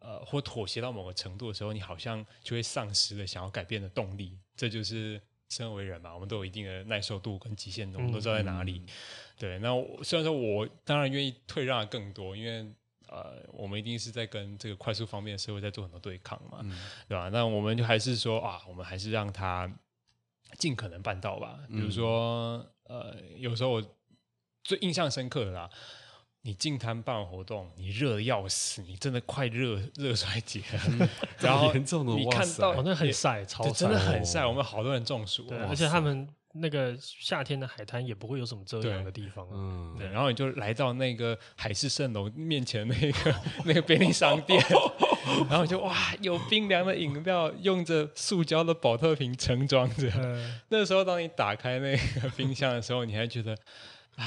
[0.00, 4.38] 呃或妥协到某个程度的时候，你好像就会丧失了想要改变的动力。
[4.54, 8.82] 这就是身为人嘛，我们都有一定的耐受度跟极限，我们都知道在哪里。
[8.86, 8.92] 嗯、
[9.38, 9.70] 对，那
[10.04, 12.70] 虽然说我当然愿意退让更多，因为
[13.08, 17.30] 呃，我们一定是在跟这个快速方便的社会在做很多对抗嘛，嗯、对吧？
[17.30, 19.72] 那我们就还是说啊，我们还是让他。
[20.58, 23.82] 尽可能办到吧，比如说，嗯、呃，有时候我
[24.62, 25.70] 最印象深刻的啦，
[26.42, 30.62] 你进摊办活动，你热得要死，你真的快热热衰竭。
[31.38, 43.34] 然后严重的你看到好像很晒，超晒，真的很晒，我们好多人中暑，对，而且他们那个夏天的海滩也不会有什么遮阳的地方，嗯，对，然后你就来到那个海市蜃楼面前那个
[43.64, 44.62] 那个便利商店。
[45.48, 50.10] 然后就哇，有冰凉的饮料，用着塑胶的保特瓶盛装着。
[50.16, 53.52] 嗯、那时候，当你打开那个冰箱的时候，你还觉得
[54.16, 54.24] 啊，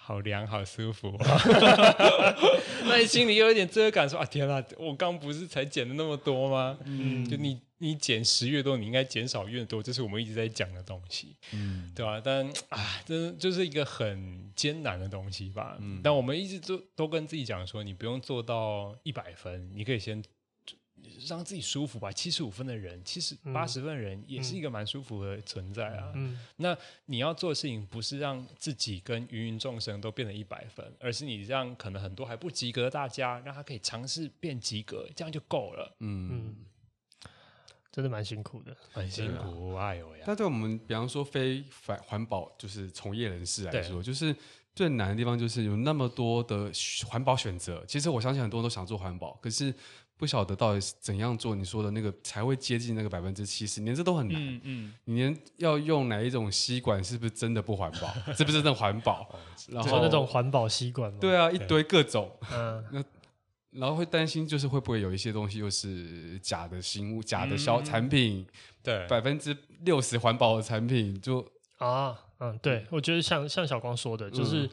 [0.00, 1.18] 好凉，好舒服。
[2.86, 6.76] 那你心里又有点罪恶感，说啊，天哪，我刚不是才减了那么多吗？
[6.84, 12.20] 嗯，就你你捡拾越多，你应该减少越多，这是我们一直在讲的东西，嗯，对吧？
[12.22, 15.78] 但啊，这就是一个很艰难的东西吧。
[15.80, 20.22] 嗯，但我们一直都都跟自己讲说，你不用做到一百分，你可以先。
[21.26, 22.10] 让自己舒服吧。
[22.12, 26.12] 七十五分的人，七十八十分的人，也是一个蛮舒服的存在啊。
[26.14, 35.96] 嗯，那你要做的事情，不是让自己跟芸芸众生都变成一百分，而是你让可能很多还不及格的大家，让他可以尝试变及格，这样就够了。
[36.00, 36.56] 嗯，嗯，
[37.92, 39.74] 真的蛮辛苦的，很辛苦。
[39.74, 40.24] 啊、哎呦呀！
[40.26, 44.34] 但对我们，比方说非环环保就是从业人士来说，就是
[44.74, 46.72] 最难的地方就是有那么多的
[47.06, 47.84] 环保选择。
[47.86, 49.72] 其实我相信很多人都想做环保，可是
[50.16, 51.54] 不晓得到底是怎样做。
[51.54, 54.40] 你说的那个才会接近那个百分之七十，连这都很难。
[54.40, 58.08] 嗯，嗯你连要用哪一种吸管，是不是真的不环保？
[58.34, 59.28] 是不是真的环保？
[59.68, 61.18] 然后那种环保吸管吗？
[61.20, 62.30] 对啊，一堆各种。
[62.52, 63.04] 嗯， 那。
[63.76, 68.42] 然后会担心，就是会不会有一些东西又是假的新物、假的小产品？
[68.42, 68.46] 嗯、
[68.84, 71.44] 对，百分之六十环保的产品就
[71.78, 74.70] 啊，嗯，对，我觉得像像小光说的，就是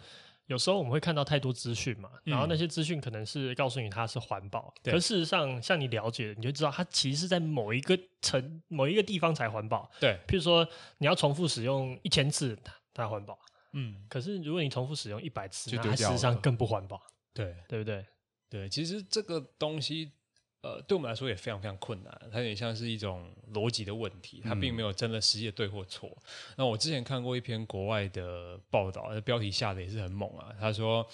[0.47, 9.89] 有时候我们会看到太多资讯嘛，嗯、然后那些资讯可能是告诉你它是环保，嗯、可事实上，像你了解，你就知道它其实是在某一个层、某一个地方才环保。
[9.99, 10.67] 对，譬如说
[10.97, 12.57] 你要重复使用一千次，
[12.93, 13.39] 它环保。
[13.73, 17.01] 嗯，可是如果你重复使用一百次，那它事实上更不环保。
[17.33, 18.05] 对，对不对？
[18.49, 20.11] 对，其实这个东西，
[20.61, 22.21] 呃，对我们来说也非常非常困难。
[22.31, 26.09] 它有点像是一种逻辑的问题，它并没有真的实际的对或错。
[26.09, 26.23] 嗯、
[26.57, 30.53] 那我之前看过一篇国外的报道，标题下的也是很猛啊。
[30.59, 31.07] 他说，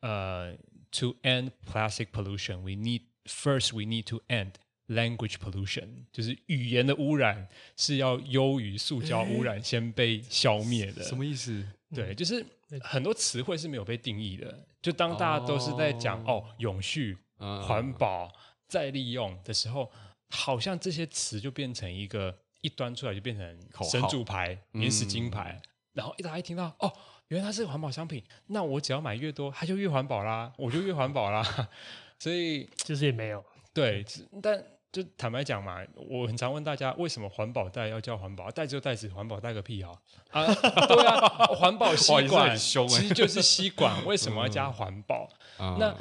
[0.00, 0.54] 呃
[0.92, 4.52] ，To end plastic pollution, we need first we need to end
[4.88, 11.02] language pollution，就是语言的污染是要优于塑胶污染先被消灭的。
[11.02, 11.66] 什么意思？
[11.94, 12.44] 对，就是
[12.80, 14.64] 很多词汇是没有被定义的。
[14.80, 18.32] 就当大家都是在讲哦，哦永续、环保、
[18.72, 19.90] 再利用的时候，
[20.30, 23.58] 好像这些词就变成一个一端出来就变成
[23.90, 25.60] 神主牌、免死金牌。
[25.62, 26.90] 嗯、然后一大家一听到哦，
[27.28, 31.68] 原来它是个环保商品，那我只要买越多，它就越环保啦， 我就越环保啦。
[32.18, 33.44] 所以就是也没有
[33.74, 34.02] 对，
[34.42, 34.64] 但。
[34.92, 39.90] 就坦白讲嘛，我很常问大家，为什么环保袋要叫环保袋子就袋子，环保袋个屁啊！
[40.30, 40.44] 啊，
[40.86, 41.18] 对啊，
[41.56, 45.26] 环保吸管其实就是吸管，为什么要加环保？
[45.58, 45.96] 嗯、那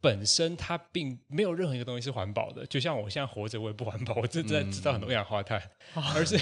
[0.00, 5.60] 本身它并没有任何一个东西是环保的，就像我现在活着，我也不环保， 我正在制造很多二氧化碳，
[5.94, 6.36] 嗯、而是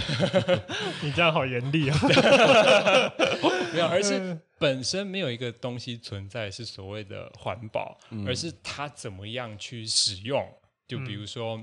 [1.03, 1.99] 你这样好严厉啊！
[3.73, 10.47] 没有，而是本身没有一个东西存在是所谓的环保，嗯、而是它怎么样去使用。
[10.87, 11.61] 就比如说，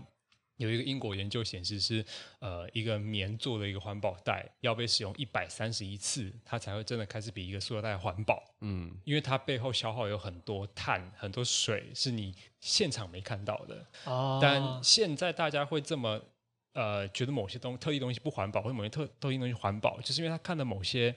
[0.63, 2.03] 有一个英国研究显示是，
[2.39, 8.41] 呃，一个棉做的一个环保袋要被使用一百三十一次，它才会真的开始比一个塑料袋环保。
[8.61, 13.85] 嗯，因为它背后消耗有很多碳、很多水，是你现场没看到的。
[14.05, 14.39] 哦。
[14.41, 16.21] 但现在大家会这么
[16.73, 21.13] 呃觉得某些东特异东西不环保，或者某些特特异东西环保，就是因为他看的某些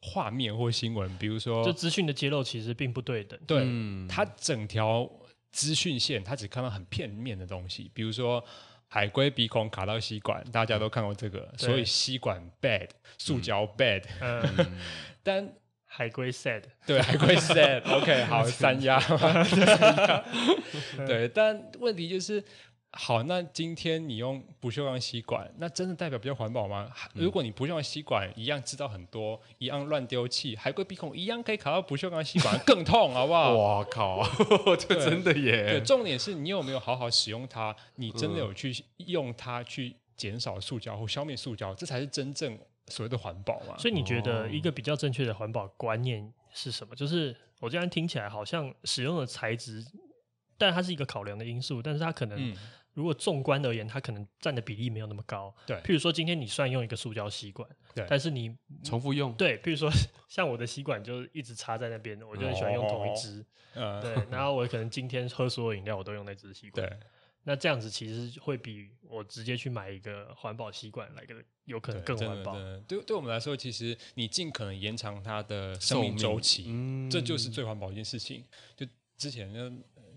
[0.00, 3.38] 画面或新闻，比如说，就资讯的揭露其实并不对等。
[3.46, 5.10] 对，嗯，它整条。
[5.54, 8.42] 资讯线，他只看到很片面的东西，比如说
[8.94, 11.66] 海龟鼻孔卡到吸管，大家都看过这个，对。
[11.66, 14.42] 所以吸管 bad，塑胶 bad，嗯，
[15.24, 15.48] 但
[15.86, 19.00] 海龟 sad，对，海龟 sad，OK，好， 三压，
[21.06, 22.44] 对，但问题就是。
[22.94, 26.92] 好，那今天你用不锈钢吸管，那真的代表比较环保吗？
[27.14, 33.54] 嗯、如果你不锈钢吸管一样制造很多，一样乱丢弃，海龟鼻孔一样可以卡到不锈钢吸管，更痛，好不好？
[33.56, 34.22] 哇靠，
[34.76, 35.70] 这真的耶！
[35.70, 37.74] 对，重点是你有没有好好使用它？
[37.94, 43.74] 你真的有去用它去减少塑胶或消灭塑胶，这才是真正所谓的环保嘛。
[43.78, 46.94] 所以你觉得一个比较正确的环保观念是什么？
[46.94, 49.82] 就是我这样听起来好像使用的材质，
[50.58, 52.56] 但它是一个考量的因素，但是它可能、嗯。
[52.94, 55.54] 如果纵观而言，它可能占的比例没有那么高。
[55.66, 59.90] 对，譬如说今天你算用一个塑胶吸管，对，但是你重复用，对，譬如说
[60.28, 66.98] 像我的吸管就一直插在那边，我就很喜欢用同一支，嗯，对，然后我可能今天喝所有饮料我都用那支吸管，对，
[67.44, 71.34] 那这样子其实会比我直接去买一个环保吸管来个
[71.64, 72.54] 有可能更环保。
[72.86, 78.44] 对，对我们来说，其实你尽可能延长它的生命周期，嗯，这就是最环保的一件事情。
[78.76, 78.86] 就
[79.16, 79.72] 之前呢。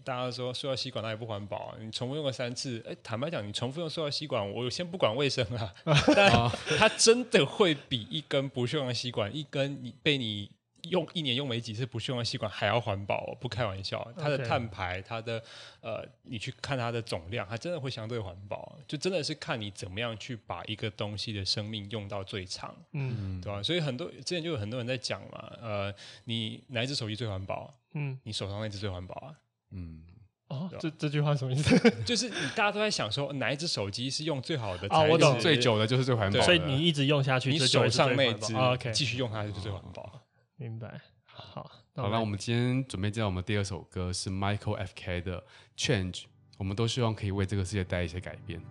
[0.06, 1.78] 大家说塑料吸管那也不环保啊！
[1.80, 5.74] 你重复用个三次，哎，坦白讲，你重复用塑料吸管，我先不管卫生啊，
[6.16, 6.32] 但
[6.78, 10.51] 它真的会比一根不锈钢吸管，一根你被你
[10.89, 14.08] 用一年用没几次不锈钢吸管还要环保，不开玩笑。
[14.16, 15.43] 它的碳排，它的
[15.82, 18.78] 呃，你去看它的总量，它真的会相对环保。
[18.88, 23.64] 就真的是看你怎么样去把一个东西的生命用到最长，嗯，对吧？
[23.64, 25.91] 所以很多之前就有很多人在讲嘛，呃，
[26.26, 27.74] 你哪一只手机最环保？
[27.93, 29.34] 嗯，你手上那只最环保啊？
[29.76, 30.01] 嗯，
[30.47, 31.78] 哦，这这句话什么意思？
[32.03, 35.01] 就是你大家都在想说，哪一只手机是用最好的啊？
[35.03, 40.21] 我懂，最久的就是最环保，所以你一直用下去，你手上那只，OK，继续用它就是最环保。
[40.55, 41.01] 明白。
[41.26, 45.43] 好，好，那我们今天准备介绍我们第二首歌是 Michael FK 的
[45.78, 46.23] Change，
[46.57, 48.61] 我们都希望可以为这个世界带一些改变。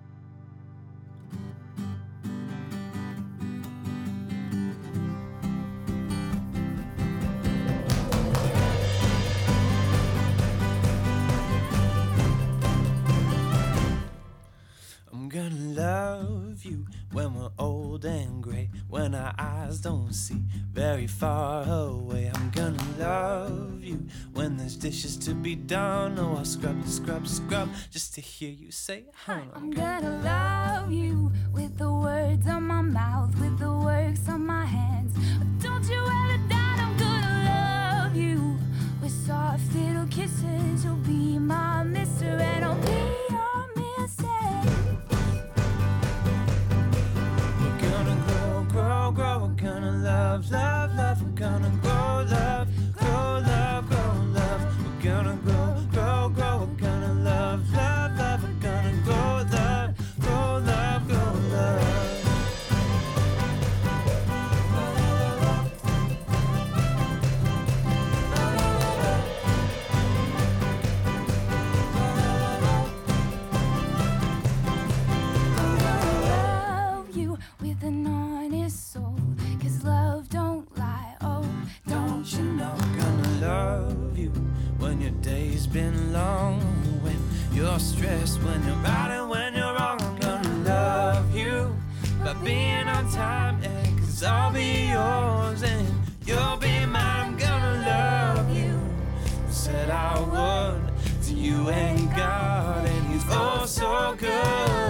[17.15, 22.31] When we're old and gray, when our eyes don't see very far away.
[22.35, 26.19] I'm gonna love you when there's dishes to be done.
[26.19, 29.43] Oh, I'll scrub, scrub, scrub just to hear you say, Hi.
[29.55, 34.65] I'm gonna love you with the words on my mouth, with the works on my
[34.65, 35.15] hands.
[35.63, 38.59] Don't you ever doubt I'm gonna love you
[39.01, 40.85] with soft little kisses.
[40.85, 44.44] You'll be my mister and I'll be your missus.
[50.55, 50.84] Love,
[87.75, 90.01] you're when you're bad, and when you're wrong.
[90.01, 91.77] I'm gonna love you
[92.23, 93.61] by being on time.
[93.63, 95.89] Yeah, cause I'll be yours and
[96.25, 97.35] you'll be mine.
[97.35, 98.79] I'm gonna love you.
[99.51, 100.83] Said I would.
[101.25, 104.84] To you ain't God, and He's oh so good.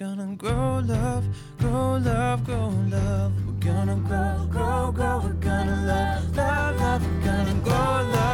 [0.00, 1.24] We're gonna grow, love,
[1.58, 3.32] grow, love, grow, love.
[3.46, 8.33] We're gonna grow, grow, grow, we're gonna love, love, love, we're gonna grow, love,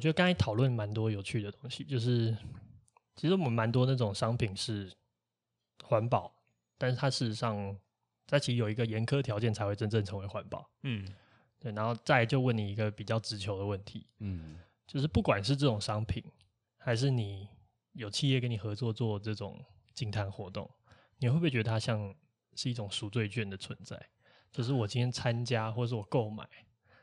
[0.00, 2.34] 我觉得刚才讨论蛮多有趣的东西，就是
[3.16, 4.90] 其实我们蛮多那种商品是
[5.84, 6.32] 环保，
[6.78, 7.76] 但是它事实上
[8.26, 10.66] 在其实有一个严苛条件才会真正成为环保。
[10.84, 11.06] 嗯，
[11.58, 16.24] 对，然后再就问你一个比较直球的问题，嗯，就是不管是这种商品，
[16.78, 17.46] 还是你
[17.92, 20.66] 有企业跟你合作做这种净滩活动，
[21.18, 22.14] 你会不会觉得它像
[22.54, 24.02] 是一种赎罪券的存在？
[24.50, 26.48] 就是我今天参加，或者是我购买，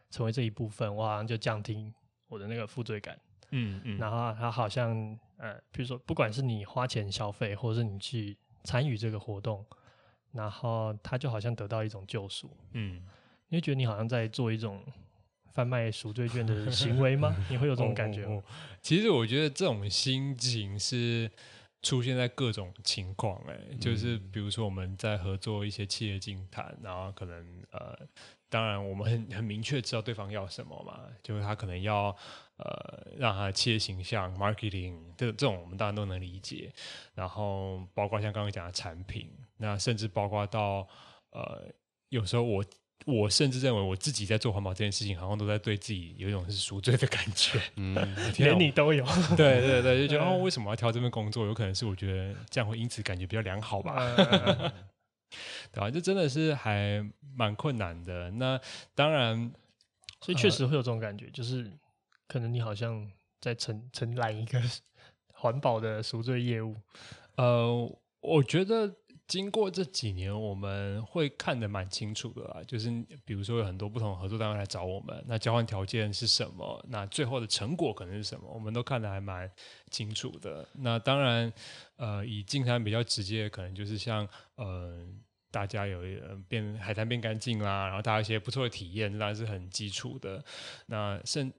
[0.09, 1.93] 成为这一部分，我好像就降低
[2.27, 3.19] 我的那个负罪感。
[3.51, 9.65] 嗯嗯，然后他好像呃，比如说，不管是你花钱消费，或者是你去参与这个活动，
[10.33, 12.51] 然后他就好像得到一种救赎。
[12.73, 13.01] 嗯，
[13.47, 14.83] 你会觉得你好像在做一种
[15.53, 17.33] 贩卖赎罪券的行为吗？
[17.49, 18.33] 你会有这种感觉吗？
[18.33, 21.31] 哦哦哦其实我觉得这种心情是
[21.81, 27.97] 出现在各种情况，哎，就是比如说我们在合作一些企业竞谈，然后可能呃，
[28.49, 32.15] 当然我们很很明确知道对方要什么嘛，就是他可能要
[32.57, 36.71] 呃让他的企业形象 marketing 这这种我们当然都能理解，
[37.13, 40.87] 然后包括像刚刚讲的产品，那甚至包括到
[41.31, 41.63] 呃
[42.09, 42.63] 有时候我。
[43.05, 47.57] 我甚至认为我自己在做环保这件事情，好像都在对自己有一种是赎罪的感觉。
[47.77, 47.95] 嗯，
[48.37, 49.05] 连你都有。
[49.37, 51.45] 对对对，就觉得哦，为什么要挑这份工作？
[51.45, 53.93] 有可能是我觉得这样会因此感觉比较良好吧。
[55.71, 55.89] 对吧？
[55.91, 57.03] 这真的是还
[57.35, 58.31] 蛮困难的。
[58.31, 58.59] 那
[58.95, 59.51] 当然，
[60.21, 61.71] 所以确实会有这种感觉，呃、就是
[62.27, 63.09] 可能你好像
[63.39, 64.61] 在承承揽一个
[65.33, 66.75] 环保的赎罪业务。
[67.35, 68.95] 呃，我觉得。
[69.27, 72.63] 经过这几年，我们会看得蛮清楚的啦。
[72.65, 72.89] 就是
[73.25, 76.85] 比如说，有很多不同合作单位来找我们，那交换条件是什么？
[76.87, 78.49] 那最后的成果可能是什么？
[78.49, 79.51] 我们都看得还蛮
[79.91, 80.65] 清楚的。
[80.75, 81.51] 那当然，
[81.97, 84.25] 呃，以净滩比较直接的，可能就是像
[84.55, 85.05] 呃，
[85.51, 86.01] 大家有
[86.47, 90.41] 变海滩变干净啦，然后大家一些不错的体验，当然是很基础的。
[90.85, 91.51] 那甚，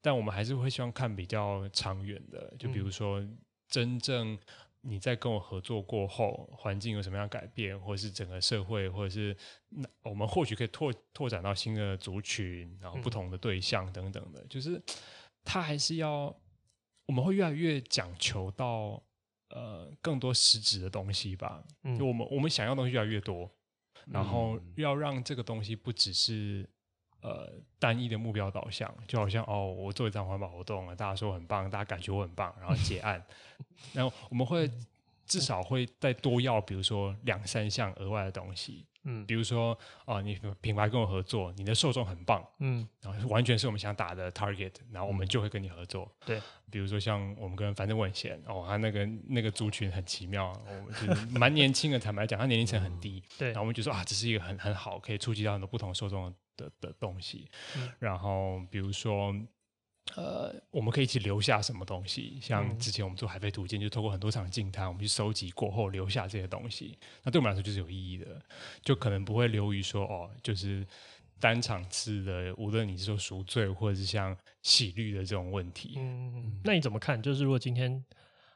[0.00, 3.20] 但我们还是会希望看比较长远的，就比如说
[3.68, 4.38] 真正
[4.86, 9.36] 你在跟我合作过后，环境有什么样改变，或者是整个社会，或者是
[9.70, 14.80] 那我们或许可以拓拓展到新的族群，然后不同的对象等等的，就是
[15.44, 16.34] 他还是要
[17.06, 19.02] 我们会越来越讲求到。
[19.50, 21.64] 呃，更多实质的东西吧。
[21.84, 23.48] 嗯，就我们我们想要的东西越来越多，
[24.06, 26.68] 然后要让这个东西不只是
[27.26, 33.22] 呃单一的目标导向，就好像哦，我做一场环保活动啊，大家说很棒，大家感觉我很棒，然后结案。
[33.92, 34.70] 然后我们会
[35.26, 38.86] 至少会再多要，比如说两三项额外的东西。
[39.08, 46.10] 嗯，比如说哦，你品牌跟我合作，你的受众很棒，嗯，然后完全是我们想打的 target，然后我们就会跟你合作。
[46.24, 57.48] 对，比如说像我们跟反正我很闲哦，他那个那个族群很奇妙，我们就是蛮年轻的，坦白讲，他年龄层很低，对，然后我们就说啊，这是一个很很好，可以触及到很多不同受众的的的东西。
[57.76, 59.34] 嗯，然后比如说。
[60.14, 62.38] 呃，我们可以一起留下什么东西？
[62.40, 66.96] 像之前我们做海飞图鉴，就透过很多场净滩，我们去收集过后留下这些东西。
[67.24, 68.40] 那对我们来说就是有意义的，
[68.82, 70.86] 就可能不会流于说哦，就是
[71.40, 75.94] 单场次的，无论你是说赎罪或者是像洗绿的这种问题。
[75.96, 77.20] 嗯，那你怎么看？
[77.20, 78.04] 就是如果今天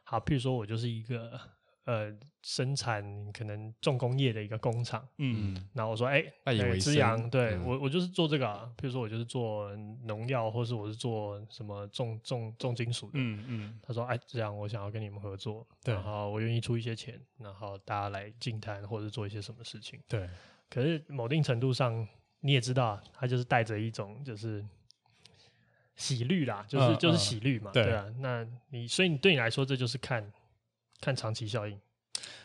[0.05, 1.41] 好，譬如说我就是一个。
[1.85, 8.71] 呃，生产可能重工业的一个工厂，嗯，然后我说，哎、欸，资阳，对、嗯、我，我就是做这个啊。
[8.77, 9.75] 比如说，我就是做
[10.05, 13.81] 农药，或是我是做什么重重重金属的，嗯嗯。
[13.83, 20.29] 他说，哎，这样我想要跟你们合作，对，然后我愿意出一些钱，然后大家来竞谈或者做一些什么事情，对。
[20.69, 22.07] 可是某定程度上，
[22.41, 24.65] 你也知道，他就是带着一种就是
[25.97, 28.07] 喜绿啦，就是、嗯、就是喜绿嘛，嗯、对啊。
[28.19, 30.31] 那你所以你对你来说，这就是看。
[31.01, 31.81] 看长期效应，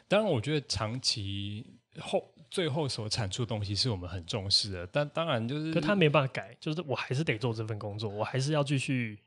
[0.07, 1.65] 当然，我觉得长期
[1.99, 4.87] 后最后所产出的东西是我们很重视的。
[4.87, 9.19] 但当然，就是可他没办法改，就是我还是得做这份工作，我还是要继续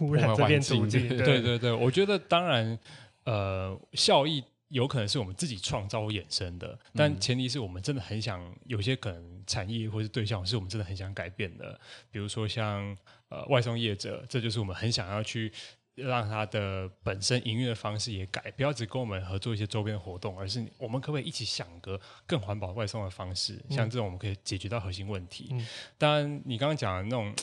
[0.00, 1.08] 污染这片土地。
[1.08, 2.78] 对，对对对，我觉得当然，
[3.24, 11.78] 呃，效益有可能是我们自己创造衍生的，但前提是我们真的很想，有些可能产业或是对象是我们真的很想改变的，
[12.10, 12.96] 比如说像
[13.28, 15.52] 呃外送业者，这就是我们很想要去。
[15.96, 23.54] 让它的本身营运的方式也改，不要只跟我们合作一些周边的活动，而是我们可不可以一起想个更环保外送的方式？
[23.68, 25.48] 嗯、像这种我们可以解决到核心问题。
[25.50, 25.66] 嗯、
[25.98, 27.34] 当然，你刚刚讲的那种。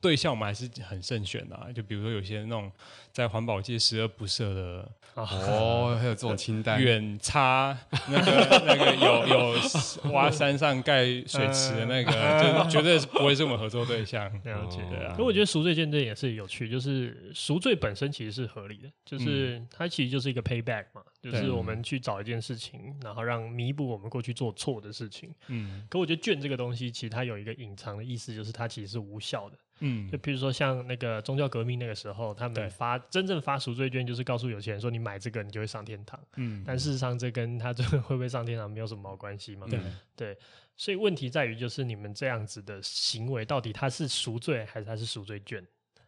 [0.00, 2.70] 对象我们还是很慎选的，啊，就比如说有些那种
[3.12, 7.76] 在环保界十恶不赦的哦，还有这种清单，远差
[8.08, 14.24] 那个那个有有挖山上盖水池的那个，呃、 就绝对是不会是我们合作对象。
[14.44, 15.14] 了解，对啊。
[15.16, 25.32] 可我觉得赎罪见证也是有趣，就是赎罪本身其实是合理的，就是它其实就是一个 payback 嘛，就是我们去找一件事情，然后让弥补我们过去做错的事情。
[25.46, 25.86] 嗯。
[25.88, 29.56] 可我觉得卷这个东西其实它有一个隐藏的意思，就是它其实是无效的。
[29.84, 36.18] 嗯，就比如说像那个宗教革命那个时候，他们发真正发赎罪券，就是告诉有钱人说，你买这个你就会上天堂。
[36.36, 39.66] 嗯，但事实上这跟他这个会不会上天堂没有什么关系嘛？
[39.68, 39.80] 对
[40.14, 40.38] 对，
[40.76, 45.64] 所以问题在于就是你们这样子的行为，到底它是赎罪还是它是赎罪券？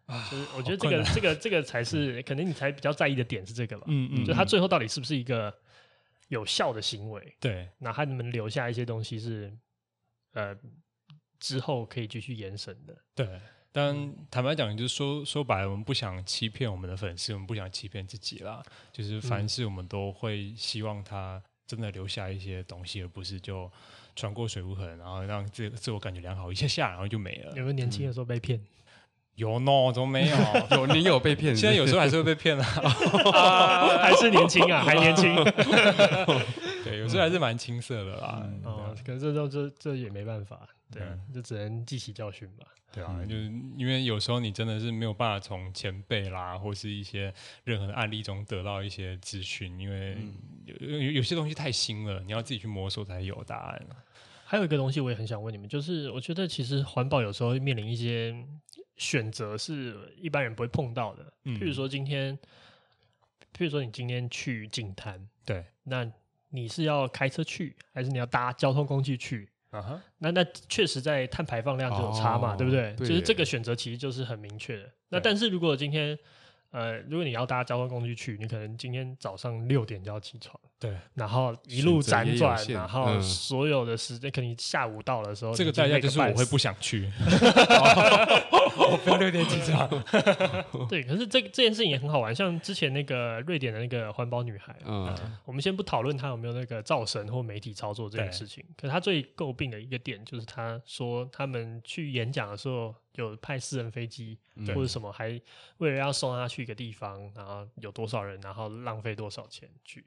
[0.07, 3.85] 啊，就是我觉得这个这个这个才是可能你才比较在意的点是这个吧？
[3.89, 5.55] 嗯嗯，就他最后到底是不是一个
[6.29, 7.37] 有效的行为？
[7.41, 9.57] 对，那他能不能留下一些东西是
[10.33, 10.57] 呃
[11.39, 12.97] 之后可以继续延伸的？
[13.15, 13.41] 对。
[13.77, 18.63] 但坦白讲，就是说说白了，我们不想欺骗我们的粉丝，我们不想欺骗自己啦。
[18.93, 23.69] 就是凡事我们都会希望他真的留下一些东西，而不是就
[24.15, 27.49] 穿过水无痕，然后让自自我感觉良好一下下，然后就没了。
[27.57, 28.65] 有没有年轻的时候被骗？
[29.37, 30.37] 有呢，怎么没有？
[30.79, 31.55] 有，你有被骗？
[31.57, 32.65] 现在有时候还是会被骗啊，
[34.01, 35.35] 还是年轻啊，还年轻。
[36.85, 38.49] 对，有时候还是蛮青涩的啦。
[38.63, 40.61] 哦，可是这这这这也没办法，
[40.93, 41.03] 对，
[41.35, 42.67] 就只能记起教训吧。
[42.93, 50.17] 对啊，就是因为有时候你真的是没有办法从前辈啦，或是一些任何的案例中得到一些资讯，因为
[50.65, 53.83] 有有有些东西太新了，你要自己去摸索才有答案。
[54.45, 58.33] 还有一个东西我也很想问你们，就是我觉得其实环保有时候会面临一些
[58.97, 61.33] 选择，是一般人不会碰到的。
[61.45, 62.37] 譬如说今天，
[63.57, 66.11] 譬如说你今天去景滩，对，那
[66.51, 69.49] 你是要开车去，还是你要搭交通工具去？
[69.71, 72.95] 啊哈，那那确实在碳排放量就有差嘛，对不对？
[72.95, 74.89] 就是这个选择其实就是很明确的。
[75.09, 76.17] 那但是如果今天，
[76.71, 83.23] 呃，如果你要搭交通工具去，你可能今天早上六点就要起床，对，然后一路辗转，然后嗯。
[83.23, 87.11] 所有的时间，可能下午到的时候，这个代价就是我会不想去，
[88.77, 89.89] 我不要六点起床。
[90.89, 95.15] 对，可是这这件事情也很好玩，像之前那个瑞典的那个环保女孩，嗯。
[95.45, 104.67] 我们先不讨论她有没有那个造神或媒体操作这件事情，可是她最诟病的一个点就是她说他们去演讲的时候有派私人飞机嗯。
[104.75, 105.41] 或者什么，还
[105.79, 110.05] 为了要送她去一个地方，然后有多少人，然后浪费多少钱去。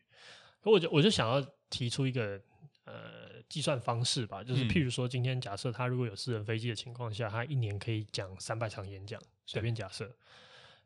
[0.67, 2.39] 可我就我就想要提出一个
[2.85, 10.13] 呃计算方式吧，就是嗯譬如说今天假设他如果有私人飞机的情况下，他一年可以讲三百场演讲，随便假设。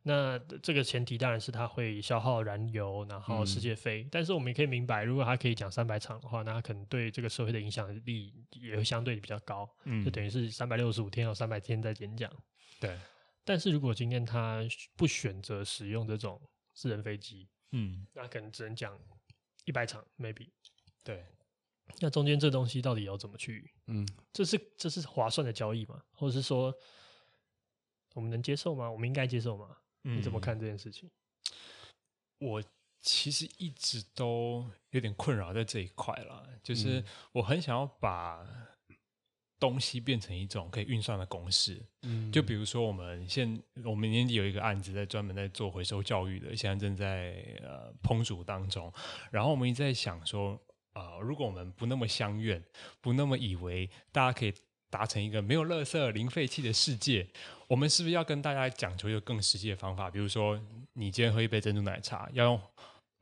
[0.04, 4.08] 那这个前提当然是他会消耗燃油，然后世界飞。
[4.12, 9.70] 但是我们也可以明白，如果他可以讲三百场的话，那他可能对这个社会的影响力也会相对比较高。
[9.84, 12.32] 嗯就等于是三百六十五天有三百天在演讲。
[12.80, 12.98] 对，
[13.44, 14.64] 但是如果今天他
[14.96, 16.42] 不选择使用这种
[16.74, 19.00] 私人飞机，嗯，那可能只能讲
[19.66, 20.50] 一百场，maybe。
[21.04, 21.26] 对，
[22.00, 23.72] 那中间这东西到底要怎么去？
[23.88, 26.04] 嗯，这是这是划算的交易吗？
[26.14, 26.74] 或者是说
[28.14, 28.90] 我们能接受吗？
[28.90, 29.78] 我们应该接受吗？
[30.04, 31.10] 嗯你怎么看这件事情？
[32.40, 32.64] 我
[33.02, 38.46] 其实一直都有点困扰在这一块了，就是嗯我很想要把
[39.62, 41.80] 东西变成一种可以运算的公式。
[42.02, 48.92] 嗯就比如说，我们现我们年底有一个案子在专门在做回收教育的，现在正在呃烹煮当中。
[49.32, 50.60] 然后我们一直在想说，
[50.94, 52.62] 啊、如果我们不那么相怨，
[53.00, 54.54] 不那么以为大家可以
[54.90, 57.28] 达成一个没有垃圾、零废弃的世界，
[57.68, 60.10] 我们是不是要跟大家讲求一个更实际的方法？
[60.10, 60.60] 比如说，
[60.94, 62.62] 你今天喝一杯珍珠奶茶，要用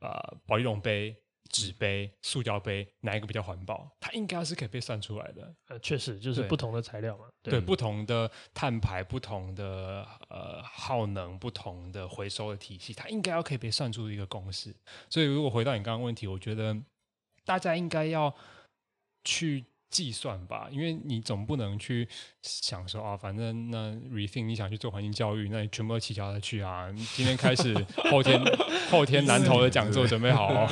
[0.00, 0.10] 呃
[0.46, 1.14] 保丽龙杯、
[1.50, 3.90] 纸杯、塑胶杯，哪一个比较环保？
[4.00, 5.54] 它应该是可以被算出来的。
[5.68, 7.26] 呃，确实就是不同的材料嘛。
[7.42, 14.74] 对不同的碳排、不同的呃耗能、不同的回收的体系，它应该要可以被算出一个公式。
[15.08, 16.76] 所以，如果回到你刚刚问题，我觉得
[17.44, 18.34] 大家应该要
[19.24, 22.08] 去计算吧，因为你总不能去
[22.42, 26.88] 想说啊，反正那 rethink 你想去做环境教育，那你全部都骑脚踏去啊。
[27.14, 27.74] 今天开始，
[28.10, 28.40] 后天
[28.88, 30.68] 后天南投的讲座准备好哦。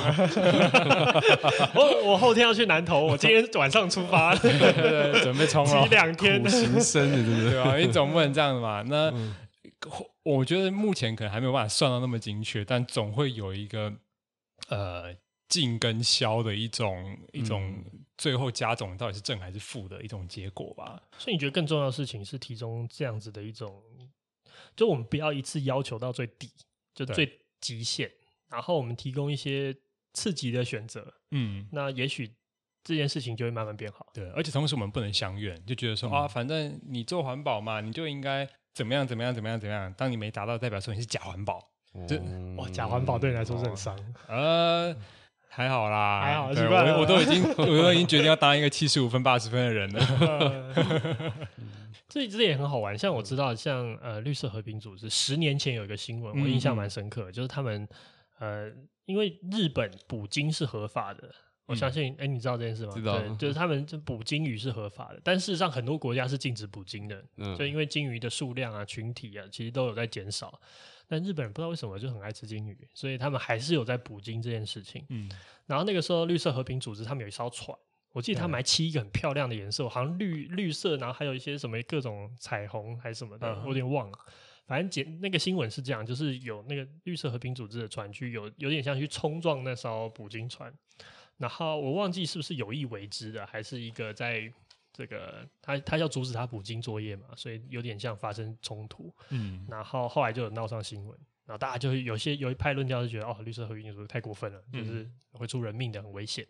[1.75, 5.89] 我我后天要去南投，我今天晚上出发， 对对对，准备冲了骑。
[5.89, 6.47] 两天苦。
[6.49, 7.51] 行僧的，真的。
[7.51, 7.77] 对吧？
[7.77, 8.81] 你总不能这样子嘛。
[8.83, 9.13] 那、
[10.23, 13.93] 我觉得目前可能还没有办法算到那么精确，但总会有一个
[14.69, 15.13] 呃
[15.49, 17.73] 进跟消的一种一种
[18.19, 21.01] 最后加总到底是正还是负的一种结果吧。
[21.17, 23.81] 所以你觉得更重要的事情是提供这样子的一种，
[24.75, 26.51] 就我们不要一次要求到最底，
[26.93, 28.11] 就对最极限，
[28.49, 29.73] 然后我们提供一些
[30.13, 32.29] 刺激的选择，嗯，那也许
[32.83, 34.05] 这件事情就会慢慢变好。
[34.13, 39.93] 对，而且同时我们不能相怨，就觉得说、啊，反正你做环保嘛，你就应该怎么样怎么样怎么样怎么样。
[39.93, 41.65] 当你没达到，代表说你是假环保。
[42.07, 42.17] 这
[42.55, 43.97] 哇，假环保对你来说是很伤。
[44.27, 44.95] 呃，
[45.49, 51.33] 还好啦，还好我我都已经 我都已经决定要当一个七十五分八十分的人了。
[52.07, 57.87] 这这也很好玩，像我知道，像呃绿色和平组织十年前有一个新闻，我印象蛮深刻的，就是他们
[58.39, 58.71] 呃，
[59.05, 61.29] 因为日本捕鲸是合法的，
[61.69, 62.91] 我相信，哎、你知道这件事吗？
[62.93, 70.59] 知道对，就是他们这捕鲸鱼是合法的，但事实上很多国家是禁止捕鲸的，嗯就因为鲸鱼的数量啊、群体啊，其实都有在减少。
[71.07, 75.03] 但日本人不知道为什么就很爱吃鲸鱼，所以他们还是有在捕鲸这件事情。
[75.09, 75.29] 嗯，
[75.65, 77.75] 然后那个时候，绿色和平组织他们有一艘船，
[78.11, 84.17] 我记得他们还漆一个很漂亮的颜色，好像绿绿色，然后还有一些什么各种彩虹还是什么的，嗯我有点忘了。
[84.67, 90.71] 反正简那个新闻是这样，就是有那个绿色和平组织的船去有有点像去冲撞那艘捕鲸船，
[91.39, 94.53] 然后我忘记是不是有意为之的，还是一个在
[94.93, 99.11] 这个他他要阻止他捕鲸作业嘛，所以有点像发生冲突。
[99.29, 106.45] 嗯，然后后来就有闹上新闻，然后大家就有些有一派论调是觉得哦，绿色和平组织太过分了，就是会出人命的，很危险。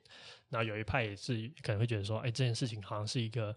[0.49, 3.55] 然后有一派也是可能会觉得说，哎，这件事情好像是一个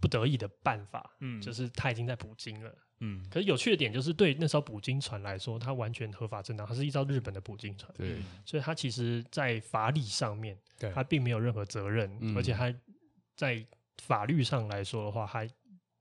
[0.00, 1.40] 不得已的办法，嗯。
[1.40, 2.74] 就是他已经在捕鲸了。
[3.02, 10.92] 嗯，可是有趣的点就是，对那艘捕鲸船来说，它完全合法正当，它是依照日本的捕鲸船，对，所以它其实在法理上面，对。
[10.92, 12.36] 它并没有任何责任，嗯。
[12.36, 12.74] 而且它
[13.34, 13.66] 在
[14.02, 15.48] 法律上来说的话，它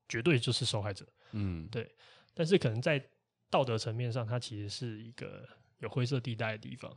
[0.09, 1.07] 绝对就是受害者。
[1.31, 1.89] 嗯，对。
[2.33, 3.01] 但是可能在
[3.49, 5.47] 道德层面上，它其实是一个
[5.79, 6.91] 有灰色地带的地方。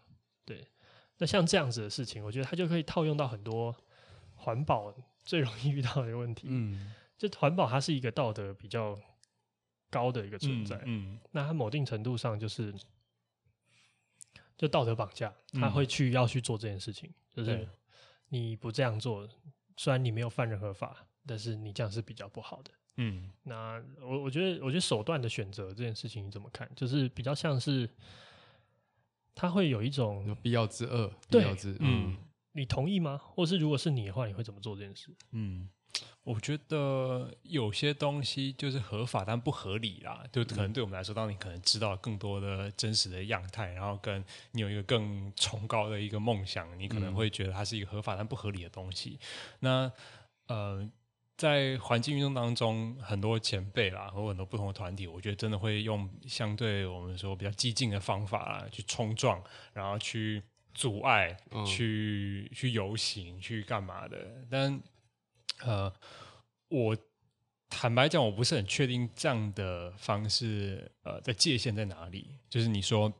[0.44, 0.66] 对，
[1.18, 3.76] 那像这样子的事情，我觉得它就可以套用到很多
[4.34, 4.92] 环保
[5.24, 6.46] 最容易遇到的问题。
[6.50, 8.98] 嗯，就环保它是一个道德比较
[9.90, 12.74] 高的一个存在，嗯，那它某定程度上就是
[14.56, 17.68] 就道德绑架，嗯他会去要去做这件事情，就是
[18.28, 19.28] 你不这样做，
[19.76, 22.70] 虽然你没有犯任何法，但是你这样是比较不好的。
[22.96, 26.70] 嗯那我我觉得，我觉得手段的选择这件事情你怎么看？
[26.76, 27.88] 就是比较像是，
[29.34, 32.16] 他会有一种有必要之恶，对必要之嗯，
[32.53, 33.20] 你同意吗？
[33.22, 35.09] 或是如果是你的话，你会怎么做这件事？
[35.30, 35.68] 嗯，
[36.22, 49.18] 我觉得有些东西就是合法但不合理啦，就可能对我们来说，当你可能知道更多的真实的样态，然后跟你有一个更崇高的一个梦想，你可能会觉得它是一个合法但不合理的东西。
[49.61, 49.92] 那
[50.46, 50.90] 呃。
[51.34, 59.42] 在环境运动当中，很多前辈啦，和很多不同的团体，我觉得真的会用相对我们说比较激进的方法啦，去冲撞，
[59.72, 60.40] 然后去
[60.74, 64.44] 阻碍，嗯、去去游行，去干嘛的。
[64.50, 64.80] 但
[65.64, 65.92] 呃，
[66.68, 66.96] 我
[67.68, 72.38] 坦白讲，我不是很确定这样的方式呃的界限在哪里。
[72.48, 73.12] 就是你说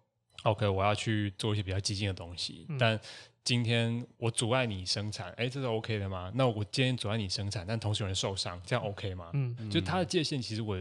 [0.45, 3.01] ，OK，我要去做一些比较激进的东西，嗯、但。
[3.45, 6.31] 今天我阻碍你生产，哎，这是 OK 的吗？
[6.37, 9.33] 那我今天阻碍你生产，但同时有人受伤，这样 OK 吗？
[9.33, 10.79] 嗯，就它的界限，其实我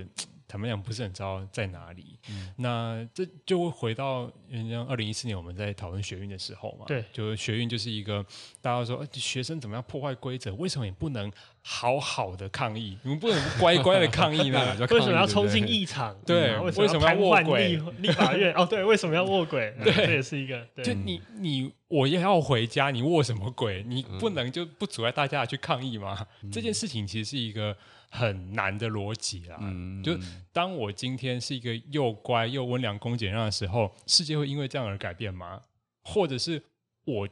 [0.52, 2.20] 坦白讲不是很知道在哪里。
[2.30, 6.84] 嗯，那这就会回到人家二零一四年我们在讨论学运的时候嘛。
[6.86, 8.22] 对，就是学运就是一个
[8.62, 11.32] 大家说学生怎么样破坏规则，为什么你不能
[11.62, 12.97] 好好的抗议？
[13.04, 14.76] 你们不能乖乖的抗议呢？
[14.91, 16.14] 为什么要冲进议场？
[16.26, 18.54] 对，为什么要卧轨 立法院？
[18.56, 19.74] 哦，对，为什么要卧轨？
[19.82, 20.68] 对，这也是一个。
[20.84, 21.72] 就你你。
[21.91, 23.84] 我也要回家，你卧什么鬼？
[23.86, 26.26] 你不能就不阻碍大家去抗议吗？
[26.41, 27.76] 嗯、这件事情其实是一个
[28.12, 29.57] 很难的逻辑啦。
[29.62, 30.16] 嗯、就
[30.53, 35.59] 当我今天是一个又乖又温良恭俭让的时候，世界会因为这样而改变吗？
[36.03, 36.62] 或者是
[37.05, 37.28] 我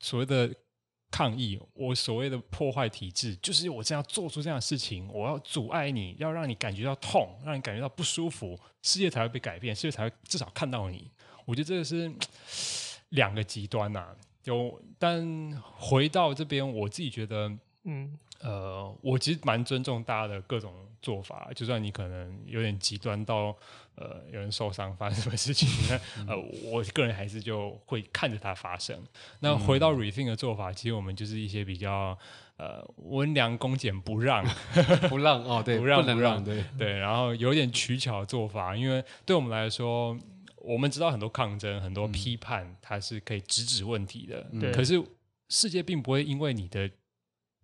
[0.00, 0.52] 所谓的
[1.10, 11.10] 抗议，我所谓的破坏体制，就是我这样做出这样的事情，我要阻碍你，要让你感觉到痛，让你感觉到不舒服，世界才会被改变，世界才会至少看到你。
[11.44, 12.10] 我觉得这个是。
[13.12, 15.22] 两个极端呐、啊，就但
[15.76, 17.52] 回到这边，我自己觉得，
[17.84, 23.56] 嗯，呃，我其实蛮尊重大家的各种做法，就算你可能有点极端到，
[23.94, 29.00] 呃，有人受伤发生什么事情，那呃，我个人还是就会看着它发生。
[29.40, 32.18] 那回到 Rethink 的做法，其实我们就是一些比较
[32.56, 34.44] 呃温良恭俭不让，
[35.08, 40.18] 不让哦， 对，不让不让，对对，然后有点取巧的做法，因为对我们来说。
[40.64, 44.46] 我们知道很多抗争、很多批判，它是可以直指问题的。
[44.52, 45.02] 嗯、可是
[45.48, 46.88] 世界并不会因为你的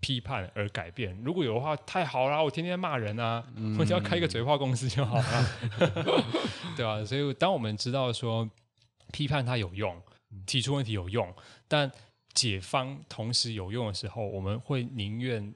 [0.01, 1.19] 批判而改变。
[1.25, 5.25] 如果有的话，太好了，我天天骂人啊，嗯、我只要开一个嘴炮公司就好了，
[6.77, 7.05] 对吧、啊？
[7.05, 8.49] 所以当我们知道说
[9.13, 10.01] 批判它有用，
[10.47, 11.35] 提出问题有用，
[11.67, 11.91] 但
[12.35, 15.55] 解方同时有用的时候，我们会宁愿。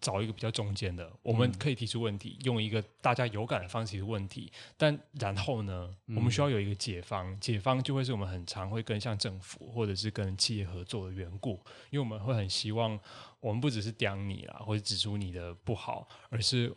[0.00, 4.52] 找一个比较中间的，我们可以提出问题，嗯、用一个大家有感的方式提出问题。
[4.76, 11.52] 但然后呢，嗯、我们需要有一个解方，解方就会是我们很常会跟像政府或者是跟企业合作的缘故，
[11.90, 12.98] 因为我们会很希望，
[13.40, 16.74] 我们不只是刁你啦，或者指出你的不好，而是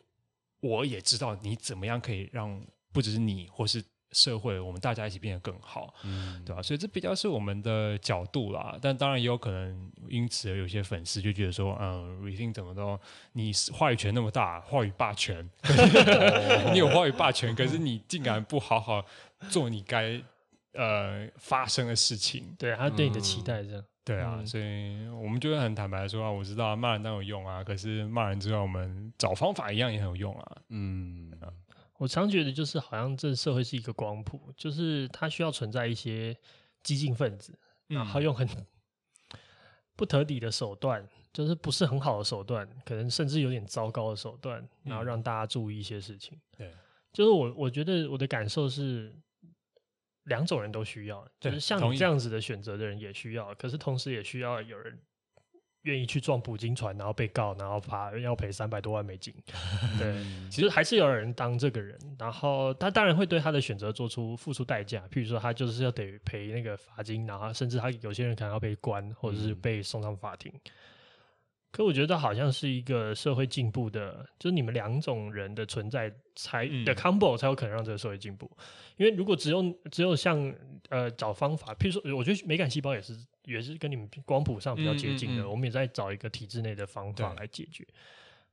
[0.61, 3.83] 我也知道你怎么样可以让不只是你或是。
[4.11, 6.61] 社会，我们大家一起变得更好，嗯，对吧？
[6.61, 8.77] 所以这比较是我们的角度啦。
[8.81, 12.99] 但当然也有可能因此而有些粉丝就觉得说，嗯，Rethink 怎么都
[13.33, 15.47] 你话语权那么大，话语霸权，
[16.73, 19.05] 你有话语霸权，可是你竟然不好好
[19.49, 20.19] 做你该
[20.73, 22.55] 呃发生的事情。
[22.57, 23.81] 对，他对你的期待是这样。
[23.81, 30.57] 嗯、对啊，所以我们就会很坦白说啊，我知道骂人当然有用啊，可是骂人之后，我们找方法一样也很有用啊。
[30.69, 31.29] 嗯。
[31.99, 36.35] 我常觉得，就是好像这社会是一个光谱，就是它需要存在一些
[36.81, 37.53] 激进分子，
[37.87, 38.47] 然后用很
[39.97, 46.39] 不得体的手段，就是不是很好的手段，可能甚至有点糟糕的手段，然后让大家注意一些事情。
[46.57, 46.73] 对，
[47.11, 49.13] 就是我我觉得我的感受是，
[50.23, 54.97] 两种人都需要，就是像你这样子的选择的人也需要，可是同时也需要有人。
[55.83, 59.33] 愿意去撞捕鲸船，然后被告，然后罚要赔三百多万美金。
[59.99, 70.51] 对，其实还是有人当这个人，然后他当然会对他的选择做出付出代价，譬如说他就是要得赔那个罚金，然后甚至他有些人可能要被关，或者是被送上法庭。
[70.53, 70.71] 嗯
[71.71, 78.49] 可我觉得好像是一个社会进步的，就是你们两种人的存在才的 combo 才有可能让这个社会进步。
[78.97, 80.51] 因为如果只有只有像
[80.89, 83.15] 呃找方法，譬如说，我觉得美感细胞也是
[83.51, 87.87] 也是跟你们光谱上比较接近的，我们也在找一个体制内的方法来解决。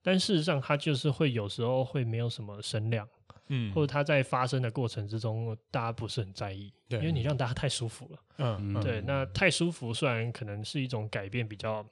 [0.03, 3.09] 但事实上，它就是会有时候会没有什么声量，
[3.49, 11.87] 嗯，或者它在发生的过程之中，大家不是很在意，对因为你让大家太舒服了，嗯，对，那太舒服虽然可能是一种改变比较。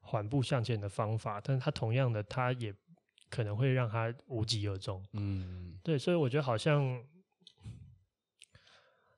[0.00, 2.74] 缓步向前的方法，但是它同样的，它也
[3.28, 5.04] 可能会让它无疾而终。
[5.12, 6.98] 嗯，对，所以我觉得好像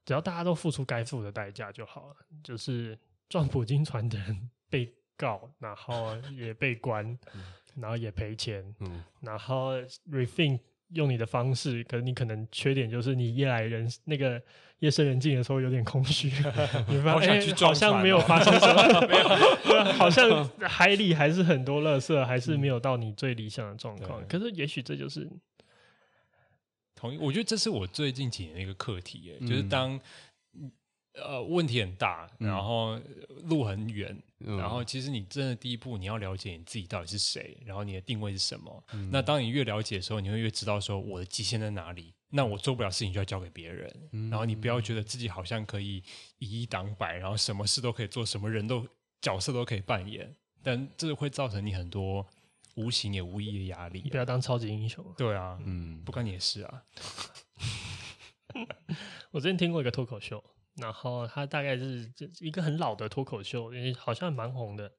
[0.05, 2.16] 只要大家都付出该付的代价就好了。
[2.43, 2.99] 就是
[3.31, 7.18] 撞普京船的人被告，然后也被关，
[7.76, 9.72] 然后也赔钱，嗯，然后
[10.11, 10.59] Rethink
[10.89, 14.43] 用你的方式，可是你可能缺点就是你夜来人那个
[14.81, 16.26] 夜深人静的时候有点空虚，
[16.89, 24.26] 你发好想去撞船哦好像没有发生什么，没有，好像海里还是很多垃圾，还是没有到你最理想的状况。
[24.26, 25.31] 可是也许这就是
[26.97, 30.01] 同意，我觉得这是我最近几年的一个课题，耶，嗯就是当
[31.22, 32.98] 呃问题很大，嗯然后
[33.44, 38.84] 路很远，嗯然后其实你真的第一步你要了解你自己到底是谁，然后你的定位是什么。
[38.92, 42.14] 嗯那当你越了解的时候，你会越知道说我的极限在哪里。
[42.32, 46.02] 那我做不了事情就要交给别人，嗯然后你不要觉得自己好像可以
[46.38, 48.86] 以一挡百，然后什么事都可以做，什么人都
[49.20, 52.24] 角色都可以扮演，但这会造成你很多
[52.76, 54.16] 无形也无意义的压力你不。
[54.16, 55.04] 要当超级英雄。
[55.16, 56.82] 对啊，嗯不关你的事啊。
[59.32, 60.42] 我之前听过一个脱口秀，
[60.76, 64.90] 然后他大概是这一个很老的脱口秀，好像蛮红的。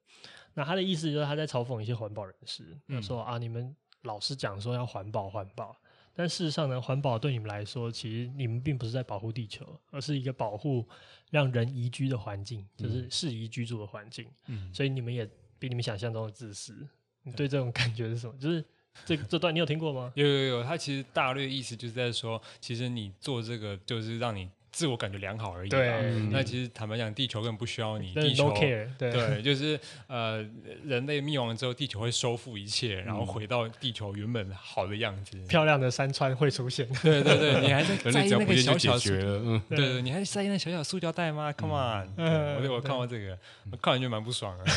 [0.54, 5.74] 那他的意思就是他在嘲讽一些环保人士，他说啊，你们老是讲说要环保环保，
[6.14, 10.86] 但事实上呢，环保对你们来说，其实你们并不是在保护地球，而是一个保护
[11.30, 14.28] 让人宜居的环境，就是适宜居住的环境。
[14.48, 15.26] 嗯，所以你们也
[15.58, 16.86] 比你们想象中的自私。
[17.22, 18.36] 你对这种感觉是什么？
[18.38, 18.62] 就是
[19.06, 20.12] 这这段你有听过吗？
[20.16, 25.78] 有有有，他其实大略意思就是在说，其实你做这个就是让你自我感觉良好而已啦。
[25.78, 30.44] 对嗯那其实坦白讲，地球根本不需要你，地球 no care，对对，就是呃，
[30.84, 35.36] 人类灭亡之后，地球会收复一切，然嗯后回到地球原本好的样子。
[35.46, 36.88] 漂亮的山川会出现。
[37.02, 43.38] 对对对，你还在人在意那个小小的塑，解决了，嗯，对对，你还在意那小小塑胶袋吗？Come on，我我看过这个，
[43.70, 44.64] 我看完就蛮不爽的。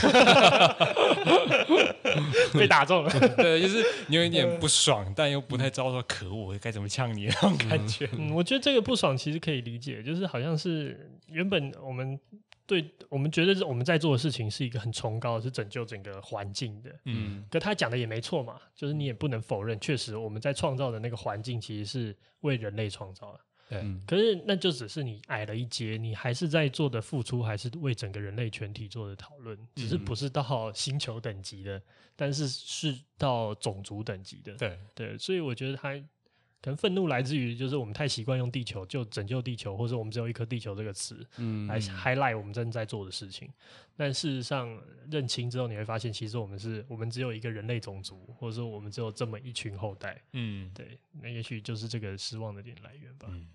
[2.53, 3.09] 被打中了。
[3.37, 8.09] 对，就是你有一点不爽，但又不太知道说可恶，我该怎么呛你那种感觉。
[8.17, 12.19] 嗯，我觉得这个不爽其实可以理解，就是好像是原本我们
[12.65, 16.89] 对我们觉得我们在做的事情是一个很崇高的，是拯救整个环境的。
[17.05, 23.39] 嗯可他讲的也没错嘛，就是你也不能否认，确实我们在创造的那个环境其实是为人类创造的。
[23.67, 31.81] 对嗯可是那就只是你矮了一截，你还是在做的付出，还是为整个人类全体做的讨论，只是不是到星球等级的，
[32.15, 34.55] 但是是到种族等级的。
[34.55, 35.99] 对，对，所以我觉得他
[36.61, 43.47] 可能愤怒来自于就是我们太习惯用地球就拯救地球，或者我们只有一颗地球这个词嗯来 highlight 我们正在做的事情。
[43.95, 44.75] 但事实上
[45.09, 50.21] 认清之后，你会发现其实我们是我们只有一个人类种族，或者说我们只有这么一群后代。
[50.33, 53.27] 嗯对，那也许就是这个失望的点来源吧。
[53.29, 53.47] 嗯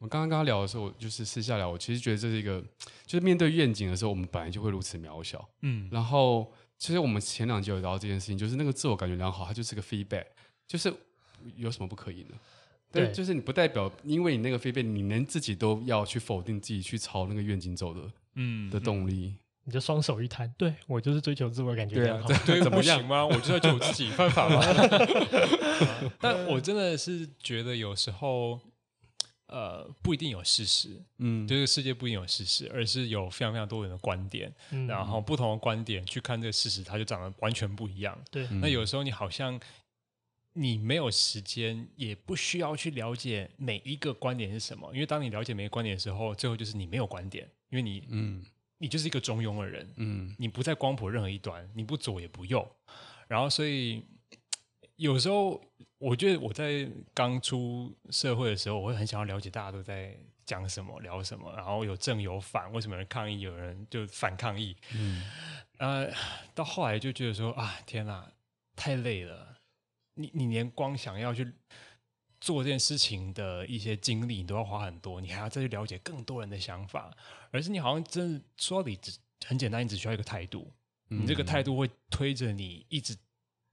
[0.00, 2.60] 我刚刚跟他聊的时候，就是私下聊，我其实觉得这是一个，
[3.06, 5.48] 就是面对愿景的时候，我们本来就会如此渺小。
[5.62, 10.26] 嗯然后，其实我们前两集有聊到这件事情，就是那个自我感觉良好，它就是个 feedback，
[10.66, 10.92] 就是
[11.56, 12.36] 有什么不可以呢？
[12.92, 18.00] 对但就是你不代表，因为你那个 feedback，你连自己都要去否定自己，去朝那个愿景走的
[18.34, 19.34] 嗯的动力。
[19.62, 22.26] 你就双手一摊，对我就是追求自我感觉良好。
[22.46, 23.24] 对，怎么样吗？
[23.28, 24.60] 我就要求我自己，犯法吗？
[26.18, 28.58] 但我真的是觉得有时候，
[29.46, 38.18] 呃，不一定有事实，嗯，这个世界不一定有事实，而是有非常非常多人的观点，嗯然后不同的观点去看这个事实，它就长得完全不一样。
[38.30, 39.60] 对，嗯那有时候你好像
[40.52, 48.44] 你没有时间，也不需要去了解每一个观点是什么，因为当你了解每一个观点的时候，最后就是你没有观点，因为你嗯。
[48.82, 50.34] 你就是一个中庸的人，嗯。
[50.38, 52.66] 你不在光谱任何一端，你不左也不右，
[53.28, 54.02] 然后所以
[54.96, 55.62] 有时候
[55.98, 65.30] 我觉得我在刚出社会的时候，我会很想要了解大家都在讲什么、聊什么，然后有正有反，为什么有人抗议，有人就反抗议，嗯。
[65.76, 66.10] 呃，
[66.54, 68.32] 到后来就觉得说啊，天哪，
[68.74, 69.49] 太累了，
[70.20, 71.52] 你你连光想要去。
[72.42, 77.14] 做这件事情的一些精力，你都要花很多，你还要再去了解更多人的想法，
[77.50, 80.72] 而是你好像真的说到底只很简单，你只需要一个态度，
[81.10, 83.14] 嗯你这个态度会推着你一直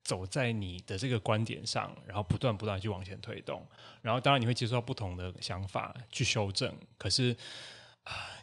[0.04, 3.66] 走在你的这个观点上，然后不断不断去往前推动，
[4.02, 7.38] 然后当然你会接受到不同的想法去修正，可是啊，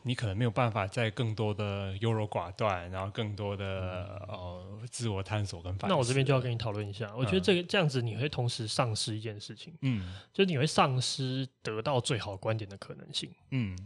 [0.02, 5.94] 你可能没有办法在更多的优柔寡断，然后更多的呃自我探索跟反思。
[5.94, 13.30] 那我这边就要跟你讨论一下，我觉得这个这样子你会同时丧失一件事情，嗯就是你会丧失得到最好观点的可能性。
[13.50, 13.78] 嗯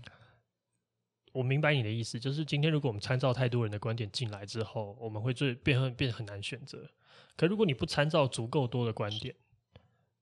[1.33, 6.91] 我明白你的意思，就是今天如果我们参照太多人的观点进来之后，我们会最变很变得很难选择。
[7.37, 9.33] 可如果你不参照足够多的观点，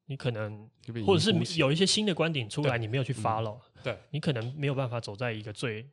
[0.07, 0.69] 你可能
[1.05, 5.89] 或者是有一些新的观点出来，你没有去 follow，、对，你可能没有办法走在一个最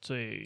[0.00, 0.44] 最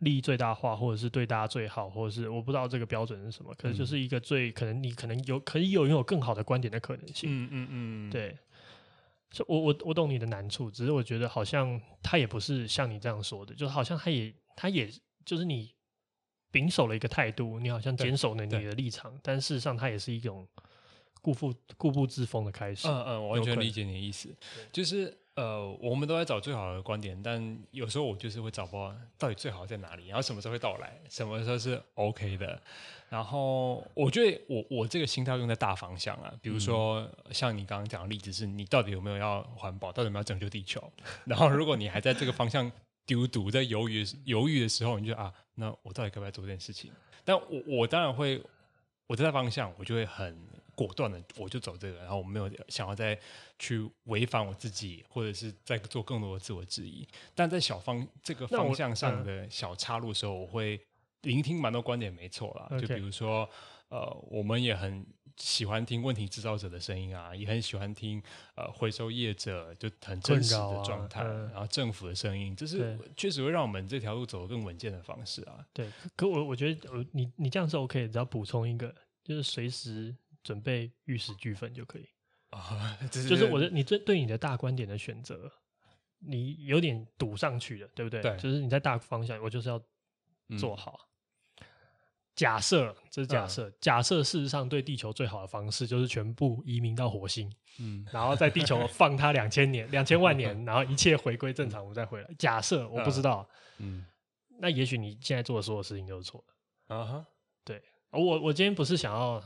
[0.00, 7.28] 利益最大化，或者是对大家最好，或者是我不知道这个标准是什么，可是就是一个最可能你可能有可以有拥有更好的观点的可能性。
[7.30, 8.36] 嗯嗯嗯，对，
[9.30, 14.90] 所以我我我懂你的难处，只是我觉得好像他也不是像你这样说的，就是好像他也他也
[15.24, 15.74] 就是你
[16.50, 20.46] 秉守了一个态度，你好像坚守了你的立场，但事实上它也是一种
[21.34, 22.86] 固步固步自封的开始。
[22.88, 24.34] 嗯嗯，我完全理解你的意思，
[24.72, 25.16] 就是。
[25.36, 32.58] 呃，我们都在找最好的观点，但有时候我就是会找不到到底最好在哪里，然后什么时候会到来，什么时候是 OK 的。
[33.10, 40.82] 然后我觉得我我这个心态用在大方向啊，比如说、嗯、像你刚刚讲的例子，是你到底有没有要环保，到底有没有要拯救地球？
[41.26, 42.72] 然后如果你还在这个方向
[43.04, 46.90] 丢毒，在犹豫犹豫的时候，你就啊，那我到底该不该做这件事情？
[47.26, 48.42] 但我我当然会，
[49.06, 50.34] 我在方向，我就会很。
[50.76, 53.18] 果断的，我就走这个，然后我没有想要再
[53.58, 57.08] 去违反我自己，或者是再做更多的自我质疑。
[57.34, 60.78] 但在小方这个方向上的小岔路的时候，我，我会
[61.22, 62.68] 聆听蛮多观点，没错啦。
[62.70, 62.80] Okay.
[62.82, 63.48] 就比如说，
[63.88, 65.04] 呃，我们也很
[65.38, 68.22] 喜欢听问题制造者的声音啊，也很喜欢听
[68.54, 75.66] 呃回收业者就很真实的状态，啊、然后政府的声音，这是确实会让我们这条路走得更稳健的方式啊。
[75.72, 78.94] 对，可我我觉得，呃，你你这样是 OK，只要补充一个，
[79.24, 80.14] 就是随时。
[80.46, 82.08] 准备玉石俱焚就可以
[82.50, 85.50] 啊， 就是我的你对对你的大观点的选择，
[86.20, 88.22] 你有点赌上去了，对不对？
[88.22, 89.82] 对，就是你在大方向，我就是要
[90.56, 91.10] 做好。
[91.58, 91.66] 嗯、
[92.36, 102.30] 假设这是假设，嗯、假设事实上对地球最好的方式就是全部移民到火星，嗯，然后在地球 放它两千年、两千万年，然后一切回归正常，我们再回来。
[102.38, 103.48] 假设我不知道，
[103.78, 104.06] 嗯，
[104.60, 107.26] 那也许你现在做的所有事情都是错的啊哈。
[107.64, 107.82] 对，
[108.12, 109.42] 我我今天不是想要。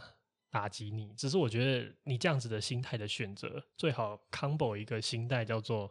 [0.51, 5.91] 打击你，只是我觉得你这样子的心态的选择，最好 combo 一个心态叫做，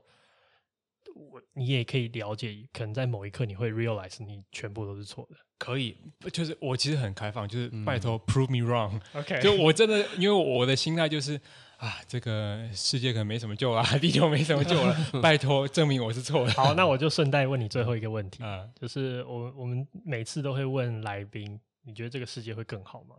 [1.16, 5.38] 我你也可以了解，可能在某一刻你会 realize 你全部都是错的。
[5.58, 5.98] 可以，
[6.32, 9.02] 就是我其实很开放，就是拜托、嗯、prove me wrong。
[9.14, 11.40] OK，就我真的，因为我的心态就是
[11.78, 16.54] 啊，这个世界可能没什么救了，地球没什么救了， 拜托证明我是错的。
[16.54, 23.18] 好，那我就顺带问你最后一个问题，嗯、就是我我们每次都会问来宾，你觉得这个世界会更好吗？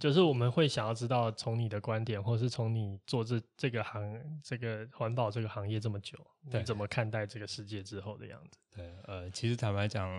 [0.00, 6.18] 就是我们会想要知道，从你的观点，或是从你做这这个行、这个环保这个行业这么久，
[6.50, 8.58] 你怎么看待这个世界之后的样子？
[8.76, 10.10] 对，呃，其实坦白讲，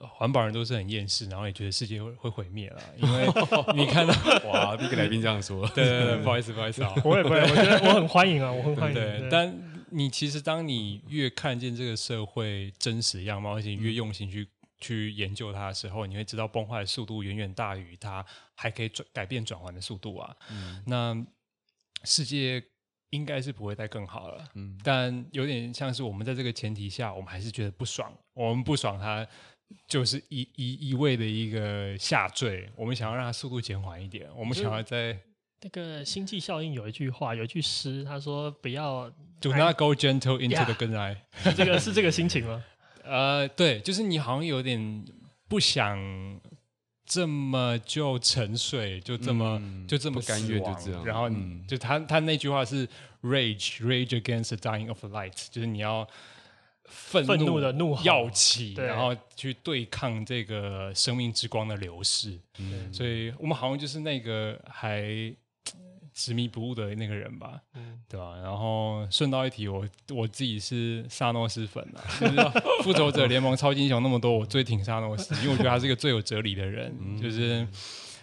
[0.00, 3.26] 环保人都是很厌世，然后也觉得世界会会毁灭了，因为
[3.74, 4.14] 你看到
[4.48, 8.94] 哇，一个来宾这样说， 对对对，不好意思，不好意思啊，不会不会，我觉得我很欢迎啊，我很欢迎。
[8.94, 9.52] 对，对但
[9.90, 14.48] 你其实当你越看见这个社会真实样貌，而且越用心去。
[14.86, 20.36] 去研究它的时候，你会知道崩坏的速度远远大于它还可以转改变转换的速度啊。
[20.50, 21.26] 嗯，那
[22.04, 22.62] 世界
[23.10, 24.48] 应该是不会再更好了。
[24.54, 28.12] 嗯，但有点像是我们在这个前提下，我们还是觉得不爽。
[28.34, 29.26] 我们不爽它
[29.88, 32.70] 就是一一一味的一个下坠。
[32.76, 34.28] 我们想要让它速度减缓一点。
[34.36, 35.18] 我们想要在
[35.62, 39.10] 那个星际效应有一句话，有一句诗，他说：“不要
[39.40, 41.16] do not go gentle into the good night。”
[41.56, 42.62] 这个是这个心情吗？
[43.08, 45.04] 呃，对，就是你好像有点
[45.48, 45.98] 不想
[47.04, 51.04] 这么就沉睡，就这么、嗯、就这么甘愿就这样。
[51.04, 52.86] 然后，嗯、就他他那句话是
[53.22, 56.06] rage rage against the dying of the light，就是你要
[56.84, 62.38] 愤怒，愤怒的怒要起，然后去对抗这个生命之光的流逝。
[62.58, 65.34] 嗯、所以我们好像就是那个还。
[66.16, 68.34] 执迷不悟的那个人吧，嗯，对吧？
[68.42, 72.34] 然后顺道一提，我我自己是萨诺斯粉啊， 就是
[72.82, 76.90] 复仇者联盟超级英雄那么多，我最挺萨诺斯，因为我觉得他是一个最有哲理的人。
[76.98, 77.68] 嗯、就是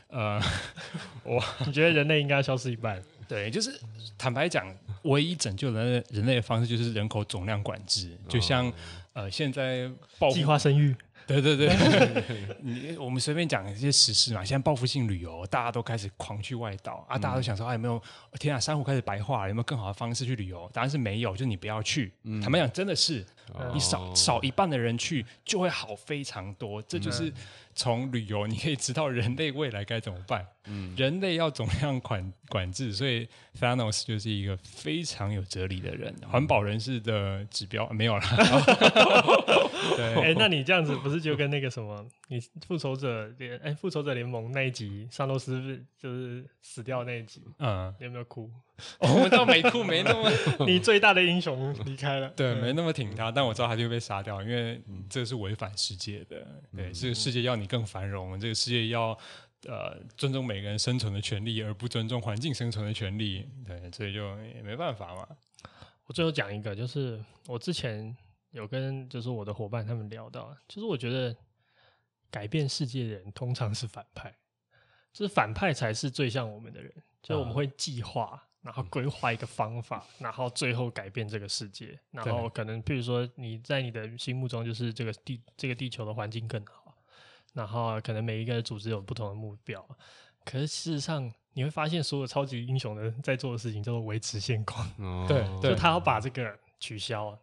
[0.07, 0.41] 呃，
[1.23, 2.99] 我你觉得人类应该消失一半？
[3.29, 3.79] 对，就是
[4.17, 4.65] 坦白讲，
[5.03, 8.73] 唯一拯救人类人类的方式就是人口总量管制，就像、哦、
[9.13, 9.87] 呃现在
[10.33, 10.95] 计划生育。
[11.25, 12.23] 对对对，
[12.61, 14.43] 你我们随便讲一些实事嘛。
[14.43, 17.17] 现在报复性旅游，大家都开始狂去外岛啊！
[17.17, 18.01] 大家都想说，啊，有没有
[18.39, 20.69] 天啊，珊瑚开始白化了，有没有更好的方式去旅游？
[20.73, 22.13] 答案是没有，就是你不要去。
[22.23, 23.42] 嗯、坦白讲，真的是、哦、
[23.73, 26.81] 你少少一半的人去，就会好非常多。
[26.81, 27.31] 这就是。
[27.75, 30.45] 从旅游你可以知道人类未来该怎么办。
[30.65, 33.27] 嗯，人类要总量管管制，所以
[33.59, 38.21] Thanos 就是一个非常有哲理的人，环保人士的指标没有了。
[39.97, 48.49] 对， 哎，那你这样子不是就跟那个什么，你复仇者联哎复仇者联盟那一集，萨洛斯就是死掉那一集，嗯，你有没有哭？
[48.99, 50.31] 我们倒没哭，没那么，
[50.65, 57.67] 你最大的英雄离开了，对，没那么挺他，但我知道他就会被杀掉，因为这是违反世界的，对，这个世界要你。
[57.73, 59.17] 更繁荣，这个世界要
[59.65, 63.49] 呃尊重每个人生存的权利，而不尊重环境生存的权利。
[63.65, 65.27] 对，所以就也没办法嘛。
[66.05, 68.15] 我最后讲一个，就是我之前
[68.51, 71.35] 有跟就是我的伙伴他们聊到，就是我觉得
[72.33, 74.35] 改变世界的人通常是反派，
[75.13, 76.91] 就是反派才是最像我们的人，
[77.21, 78.41] 就是我们会计划。
[78.63, 81.99] 然后规划一个方法，然后最后改变这个世界。
[82.11, 86.95] 然后可能，譬如说你在你的心目中就是这个地这个地球的环境更好。
[87.51, 89.85] 然后可能每一个组织有不同的目标，
[90.45, 94.87] 可是事实上，你会发现所有超级英雄的在做的事情叫做维持现况。
[94.97, 97.37] 哦对对就他要把这个取消啊，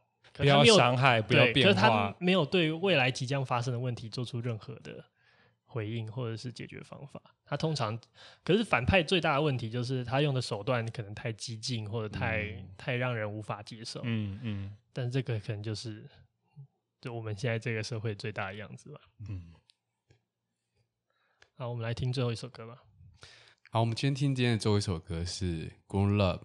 [0.45, 2.17] 可不要伤害，不要变化，可是他。
[2.19, 5.05] 没有对未来即将发生的问题做出任何的
[5.65, 7.21] 回应或者是解决方法。
[7.45, 7.99] 他通常，
[8.45, 14.01] 可是反派最大的问题就是他用的手段可能太激进或者太、嗯太让人无法接受。
[14.05, 16.09] 嗯嗯但这个可能就是
[17.01, 19.01] 就我们现在这个社会最大的样子吧。
[19.29, 19.53] 嗯，
[21.57, 22.83] 好，我们来听最后一首歌吧。
[23.71, 26.43] 好，我们今天听今天的最后一首歌是《Grown Love》，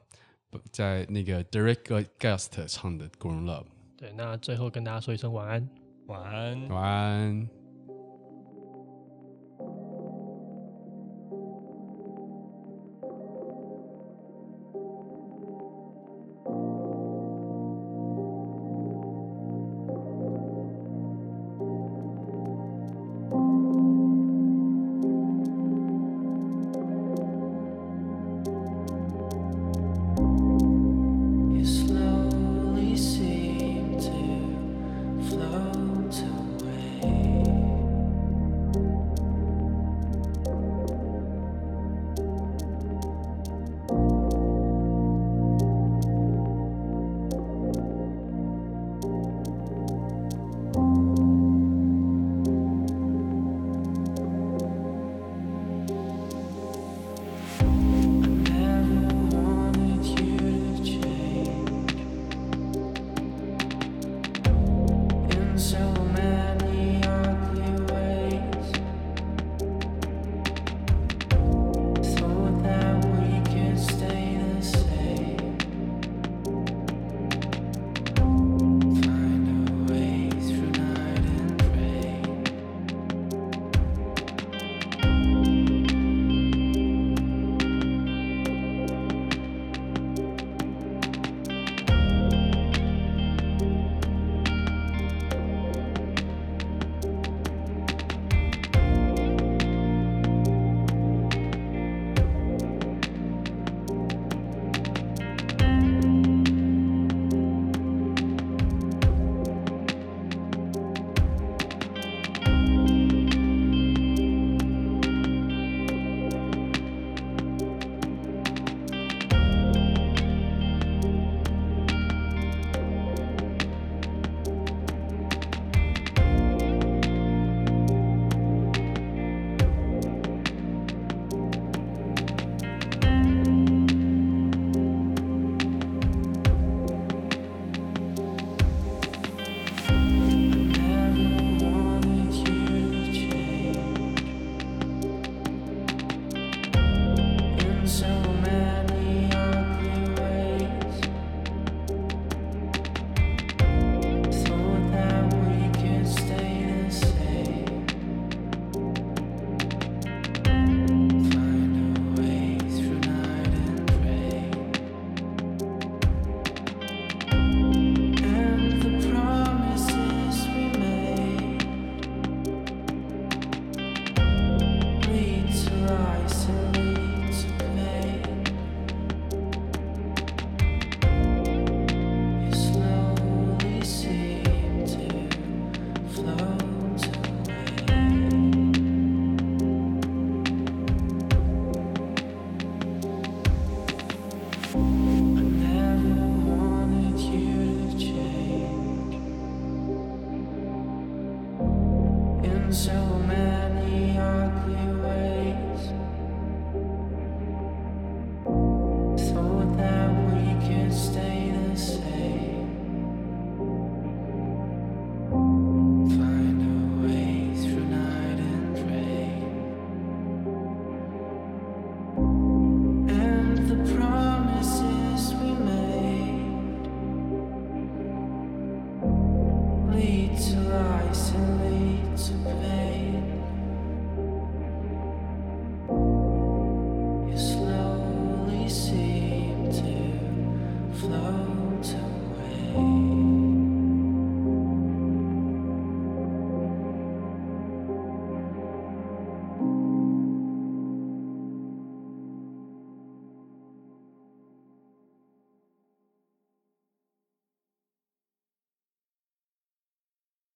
[0.71, 3.65] 在那个 Derek Gust 唱的《Grown Love》。
[3.97, 5.69] 对，那最后跟大家说一声晚安。
[6.07, 6.67] 晚安。
[6.69, 7.64] 晚安。